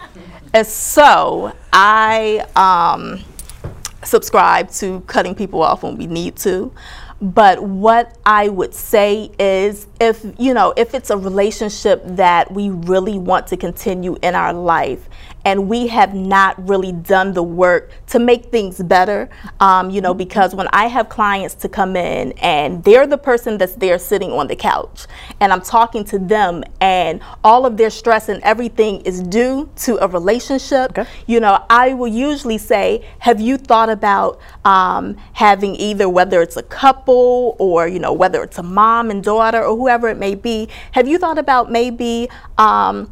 And 0.54 0.68
so 0.68 1.54
I 1.72 2.46
um, 2.56 3.24
subscribe 4.04 4.70
to 4.72 5.02
cutting 5.02 5.36
people 5.36 5.62
off 5.62 5.84
when 5.84 5.98
we 5.98 6.08
need 6.08 6.36
to. 6.38 6.72
But 7.22 7.64
what 7.64 8.18
I 8.26 8.50
would 8.50 8.74
say 8.74 9.32
is 9.40 9.88
if, 10.02 10.26
you 10.38 10.54
know, 10.54 10.74
if 10.76 10.94
it's 10.94 11.10
a 11.10 11.18
relationship 11.18 12.02
that 12.04 12.52
we 12.52 12.70
really 12.70 13.18
want 13.18 13.48
to 13.48 13.58
continue 13.58 14.18
in 14.22 14.36
our 14.36 14.54
life 14.54 15.08
and 15.46 15.68
we 15.68 15.88
have 15.88 16.14
not 16.14 16.68
really 16.68 16.92
done 16.92 17.34
the 17.34 17.44
work 17.44 17.92
to 18.08 18.20
make 18.20 18.46
things 18.46 18.82
better, 18.82 19.30
um, 19.60 19.90
you 19.90 20.02
know, 20.02 20.14
because 20.14 20.56
when 20.56 20.68
I 20.72 20.88
have 20.88 21.10
clients 21.10 21.56
to 21.56 21.70
come 21.70 21.96
in 21.96 22.32
and 22.34 22.84
they're 22.84 23.08
the 23.08 23.18
person 23.18 23.58
that's 23.58 23.76
there 23.76 24.00
sitting 24.00 24.32
on 24.32 24.48
the 24.48 24.56
couch 24.56 25.06
and 25.40 25.52
I'm 25.52 25.62
talking 25.62 26.04
to 26.06 26.20
them 26.20 26.64
and 26.80 27.22
all 27.44 27.66
of 27.66 27.78
their 27.78 27.90
stress 27.90 28.30
and 28.30 28.42
everything 28.44 29.02
is 29.02 29.22
due 29.22 29.70
to 29.78 29.98
a 30.04 30.08
relationship, 30.08 30.98
you 31.28 31.40
know, 31.40 31.64
I 31.70 31.94
will 31.94 32.08
usually 32.08 32.58
say, 32.58 33.08
have 33.20 33.42
you 33.42 33.58
thought 33.58 33.90
about 33.90 34.40
um, 34.66 35.18
having 35.34 35.76
either 35.76 36.08
whether 36.08 36.42
it's 36.42 36.58
a 36.58 36.64
couple 36.64 36.84
couple 36.94 37.56
or 37.60 37.88
you 37.88 38.00
know 38.00 38.14
whether 38.14 38.44
it's 38.44 38.58
a 38.58 38.64
mom 38.64 39.10
and 39.10 39.24
daughter 39.24 39.64
or 39.64 39.76
whoever 39.76 40.08
it 40.10 40.18
may 40.18 40.36
be 40.36 40.68
have 40.92 41.08
you 41.08 41.18
thought 41.18 41.38
about 41.38 41.72
maybe 41.72 42.30
um, 42.58 43.12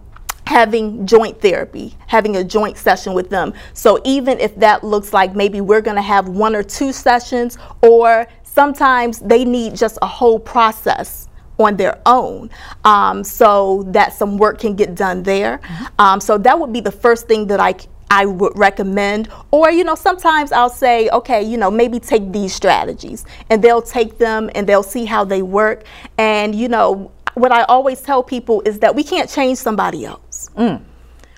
having 0.51 1.07
joint 1.07 1.41
therapy, 1.41 1.95
having 2.07 2.35
a 2.35 2.43
joint 2.43 2.77
session 2.77 3.13
with 3.13 3.29
them. 3.29 3.53
So 3.73 3.99
even 4.03 4.39
if 4.39 4.53
that 4.57 4.83
looks 4.83 5.13
like 5.13 5.33
maybe 5.33 5.61
we're 5.61 5.81
going 5.81 5.95
to 5.95 6.01
have 6.01 6.27
one 6.27 6.55
or 6.55 6.63
two 6.63 6.91
sessions, 6.91 7.57
or 7.81 8.27
sometimes 8.43 9.19
they 9.19 9.45
need 9.45 9.75
just 9.75 9.97
a 10.01 10.07
whole 10.07 10.39
process 10.39 11.29
on 11.57 11.77
their 11.77 11.99
own 12.05 12.49
um, 12.83 13.23
so 13.23 13.83
that 13.87 14.13
some 14.13 14.37
work 14.37 14.59
can 14.59 14.75
get 14.75 14.93
done 14.93 15.23
there. 15.23 15.57
Mm-hmm. 15.57 15.85
Um, 15.99 16.19
so 16.19 16.37
that 16.37 16.59
would 16.59 16.73
be 16.73 16.81
the 16.81 16.91
first 16.91 17.27
thing 17.27 17.47
that 17.47 17.59
I 17.59 17.73
I 18.13 18.25
would 18.25 18.51
recommend. 18.57 19.29
Or, 19.51 19.71
you 19.71 19.85
know, 19.85 19.95
sometimes 19.95 20.51
I'll 20.51 20.69
say, 20.69 21.07
okay, 21.09 21.41
you 21.41 21.57
know, 21.57 21.71
maybe 21.71 21.97
take 21.97 22.33
these 22.33 22.53
strategies 22.53 23.25
and 23.49 23.63
they'll 23.63 23.81
take 23.81 24.17
them 24.17 24.49
and 24.53 24.67
they'll 24.67 24.83
see 24.83 25.05
how 25.05 25.23
they 25.23 25.41
work. 25.41 25.85
And, 26.17 26.53
you 26.53 26.67
know, 26.67 27.11
what 27.33 27.51
I 27.51 27.63
always 27.63 28.01
tell 28.01 28.23
people 28.23 28.61
is 28.65 28.79
that 28.79 28.95
we 28.95 29.03
can't 29.03 29.29
change 29.29 29.57
somebody 29.57 30.05
else. 30.05 30.49
Mm. 30.57 30.81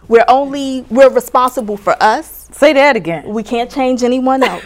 We're 0.07 0.25
only, 0.27 0.81
we're 0.89 1.09
responsible 1.09 1.77
for 1.77 1.95
us. 2.01 2.49
Say 2.51 2.73
that 2.73 2.95
again. 2.95 3.29
We 3.29 3.43
can't 3.43 3.71
change 3.71 4.03
anyone 4.03 4.43
else. 4.43 4.65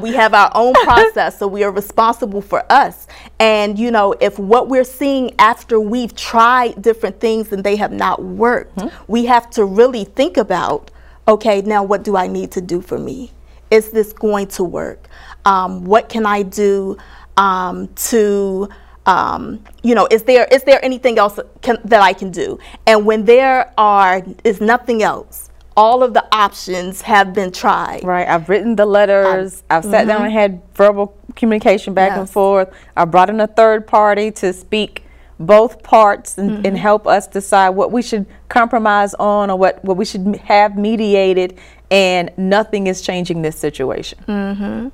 we 0.00 0.12
have 0.12 0.34
our 0.34 0.50
own 0.54 0.72
process, 0.84 1.38
so 1.38 1.46
we 1.46 1.64
are 1.64 1.70
responsible 1.70 2.40
for 2.40 2.64
us. 2.70 3.06
And 3.38 3.78
you 3.78 3.90
know, 3.90 4.14
if 4.20 4.38
what 4.38 4.68
we're 4.68 4.84
seeing 4.84 5.34
after 5.38 5.80
we've 5.80 6.14
tried 6.14 6.80
different 6.80 7.20
things 7.20 7.52
and 7.52 7.64
they 7.64 7.76
have 7.76 7.92
not 7.92 8.22
worked, 8.22 8.76
mm-hmm. 8.76 9.12
we 9.12 9.24
have 9.26 9.50
to 9.50 9.64
really 9.64 10.04
think 10.04 10.36
about, 10.36 10.90
okay, 11.26 11.62
now 11.62 11.82
what 11.82 12.04
do 12.04 12.16
I 12.16 12.26
need 12.26 12.50
to 12.52 12.60
do 12.60 12.80
for 12.80 12.98
me? 12.98 13.32
Is 13.70 13.90
this 13.90 14.12
going 14.12 14.48
to 14.48 14.64
work? 14.64 15.08
Um, 15.44 15.84
what 15.84 16.08
can 16.08 16.26
I 16.26 16.42
do 16.42 16.96
um, 17.36 17.88
to 17.94 18.68
um, 19.06 19.62
you 19.82 19.94
know, 19.94 20.08
is 20.10 20.22
there 20.22 20.46
is 20.50 20.62
there 20.64 20.82
anything 20.84 21.18
else 21.18 21.38
can, 21.62 21.78
that 21.84 22.00
I 22.00 22.12
can 22.12 22.30
do? 22.30 22.58
And 22.86 23.04
when 23.04 23.24
there 23.24 23.72
are 23.78 24.22
is 24.44 24.60
nothing 24.60 25.02
else, 25.02 25.50
all 25.76 26.02
of 26.02 26.14
the 26.14 26.24
options 26.34 27.02
have 27.02 27.34
been 27.34 27.52
tried. 27.52 28.04
Right. 28.04 28.26
I've 28.26 28.48
written 28.48 28.76
the 28.76 28.86
letters. 28.86 29.62
I've, 29.68 29.84
I've 29.84 29.90
sat 29.90 30.00
mm-hmm. 30.00 30.08
down 30.08 30.22
and 30.24 30.32
had 30.32 30.62
verbal 30.74 31.18
communication 31.36 31.94
back 31.94 32.10
yes. 32.10 32.18
and 32.18 32.30
forth. 32.30 32.72
I 32.96 33.04
brought 33.04 33.30
in 33.30 33.40
a 33.40 33.46
third 33.46 33.86
party 33.86 34.30
to 34.32 34.52
speak 34.52 35.03
both 35.38 35.82
parts 35.82 36.38
and, 36.38 36.50
mm-hmm. 36.50 36.66
and, 36.66 36.78
help 36.78 37.06
us 37.06 37.26
decide 37.26 37.70
what 37.70 37.90
we 37.90 38.02
should 38.02 38.24
compromise 38.48 39.14
on 39.14 39.50
or 39.50 39.58
what, 39.58 39.84
what 39.84 39.96
we 39.96 40.04
should 40.04 40.36
have 40.36 40.76
mediated 40.76 41.58
and 41.90 42.30
nothing 42.36 42.86
is 42.86 43.02
changing 43.02 43.42
this 43.42 43.56
situation. 43.56 44.18
Mm-hmm. 44.26 44.88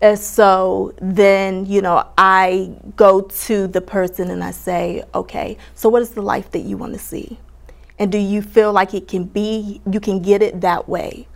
And 0.00 0.18
so 0.18 0.94
then, 1.00 1.66
you 1.66 1.80
know, 1.80 2.08
I 2.18 2.74
go 2.96 3.22
to 3.22 3.66
the 3.66 3.80
person 3.80 4.30
and 4.30 4.42
I 4.42 4.50
say, 4.50 5.04
okay, 5.14 5.56
so 5.74 5.88
what 5.88 6.02
is 6.02 6.10
the 6.10 6.22
life 6.22 6.50
that 6.52 6.60
you 6.60 6.76
want 6.76 6.92
to 6.94 6.98
see? 6.98 7.38
And 7.98 8.10
do 8.10 8.18
you 8.18 8.42
feel 8.42 8.72
like 8.72 8.94
it 8.94 9.08
can 9.08 9.24
be, 9.24 9.80
you 9.90 10.00
can 10.00 10.20
get 10.20 10.42
it 10.42 10.60
that 10.60 10.88
way? 10.88 11.28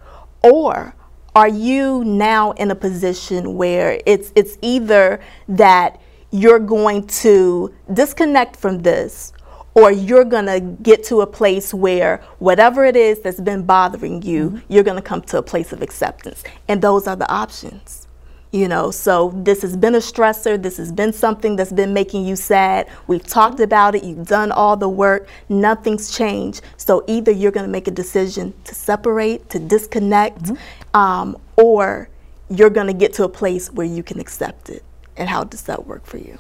Or 0.43 0.95
are 1.35 1.49
you 1.49 2.05
now 2.05 2.53
in 2.53 2.71
a 2.71 2.75
position 2.75 3.57
where 3.57 4.01
it's, 4.07 4.33
it's 4.35 4.59
either 4.61 5.21
that 5.49 6.01
you're 6.31 6.59
going 6.59 7.07
to 7.07 7.75
disconnect 7.93 8.57
from 8.57 8.81
this 8.81 9.33
or 9.75 9.93
you're 9.93 10.25
going 10.25 10.47
to 10.47 10.61
get 10.83 11.05
to 11.05 11.21
a 11.21 11.27
place 11.27 11.73
where 11.73 12.21
whatever 12.39 12.85
it 12.85 12.97
is 12.97 13.21
that's 13.21 13.41
been 13.41 13.65
bothering 13.65 14.23
you, 14.23 14.51
mm-hmm. 14.51 14.73
you're 14.73 14.83
going 14.83 14.97
to 14.97 15.03
come 15.03 15.23
to 15.23 15.39
a 15.39 15.43
place 15.43 15.73
of 15.73 15.83
acceptance. 15.83 16.43
And 16.67 16.83
those 16.83 17.07
are 17.07 17.17
the 17.17 17.31
options. 17.31 18.07
You 18.51 18.67
know, 18.67 18.91
so 18.91 19.33
this 19.37 19.61
has 19.61 19.77
been 19.77 19.95
a 19.95 19.99
stressor. 19.99 20.61
This 20.61 20.79
has 20.79 20.91
been 20.91 21.13
something 21.13 21.55
that's 21.55 21.71
been 21.71 21.93
making 21.93 22.25
you 22.25 22.35
sad. 22.35 22.89
We've 23.07 23.25
talked 23.25 23.61
about 23.61 23.95
it. 23.95 24.03
You've 24.03 24.27
done 24.27 24.53
all 24.53 24.75
the 24.75 24.89
work. 24.89 25.29
Nothing's 25.51 26.17
changed. 26.17 26.63
So 26.79 27.05
either 27.07 27.31
you're 27.31 27.53
going 27.53 27.67
to 27.67 27.71
make 27.71 27.89
a 27.89 27.93
decision 27.93 28.55
to 28.65 28.75
separate, 28.75 29.51
to 29.51 29.59
disconnect, 29.59 30.45
mm-hmm. 30.45 30.97
um, 30.97 31.37
or 31.57 32.09
you're 32.49 32.71
going 32.71 32.87
to 32.87 32.95
get 32.95 33.13
to 33.15 33.25
a 33.25 33.29
place 33.29 33.71
where 33.71 33.87
you 33.87 34.03
can 34.03 34.19
accept 34.19 34.71
it. 34.71 34.83
And 35.19 35.29
how 35.29 35.45
does 35.45 35.63
that 35.63 35.87
work 35.87 36.07
for 36.07 36.17
you? 36.17 36.39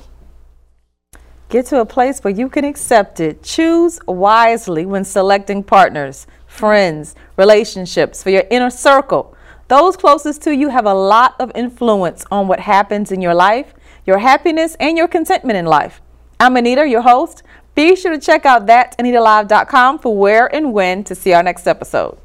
Get 1.50 1.66
to 1.66 1.80
a 1.80 1.86
place 1.86 2.20
where 2.20 2.32
you 2.32 2.48
can 2.48 2.64
accept 2.64 3.20
it. 3.20 3.42
Choose 3.42 3.98
wisely 4.06 4.86
when 4.86 5.04
selecting 5.04 5.62
partners, 5.62 6.26
friends, 6.46 7.14
relationships 7.36 8.22
for 8.22 8.30
your 8.30 8.44
inner 8.50 8.70
circle. 8.70 9.34
Those 9.66 9.96
closest 9.96 10.42
to 10.42 10.54
you 10.54 10.68
have 10.68 10.86
a 10.86 10.94
lot 10.94 11.34
of 11.40 11.50
influence 11.54 12.24
on 12.30 12.48
what 12.48 12.60
happens 12.60 13.10
in 13.10 13.20
your 13.20 13.34
life, 13.34 13.74
your 14.06 14.18
happiness, 14.18 14.76
and 14.78 14.96
your 14.96 15.08
contentment 15.08 15.58
in 15.58 15.66
life. 15.66 16.00
I'm 16.38 16.56
Anita, 16.56 16.86
your 16.86 17.02
host. 17.02 17.42
Be 17.74 17.96
sure 17.96 18.12
to 18.12 18.18
check 18.18 18.46
out 18.46 18.66
thatanitalive.com 18.66 19.98
for 19.98 20.16
where 20.16 20.54
and 20.54 20.72
when 20.72 21.02
to 21.04 21.14
see 21.14 21.32
our 21.32 21.42
next 21.42 21.66
episode. 21.66 22.18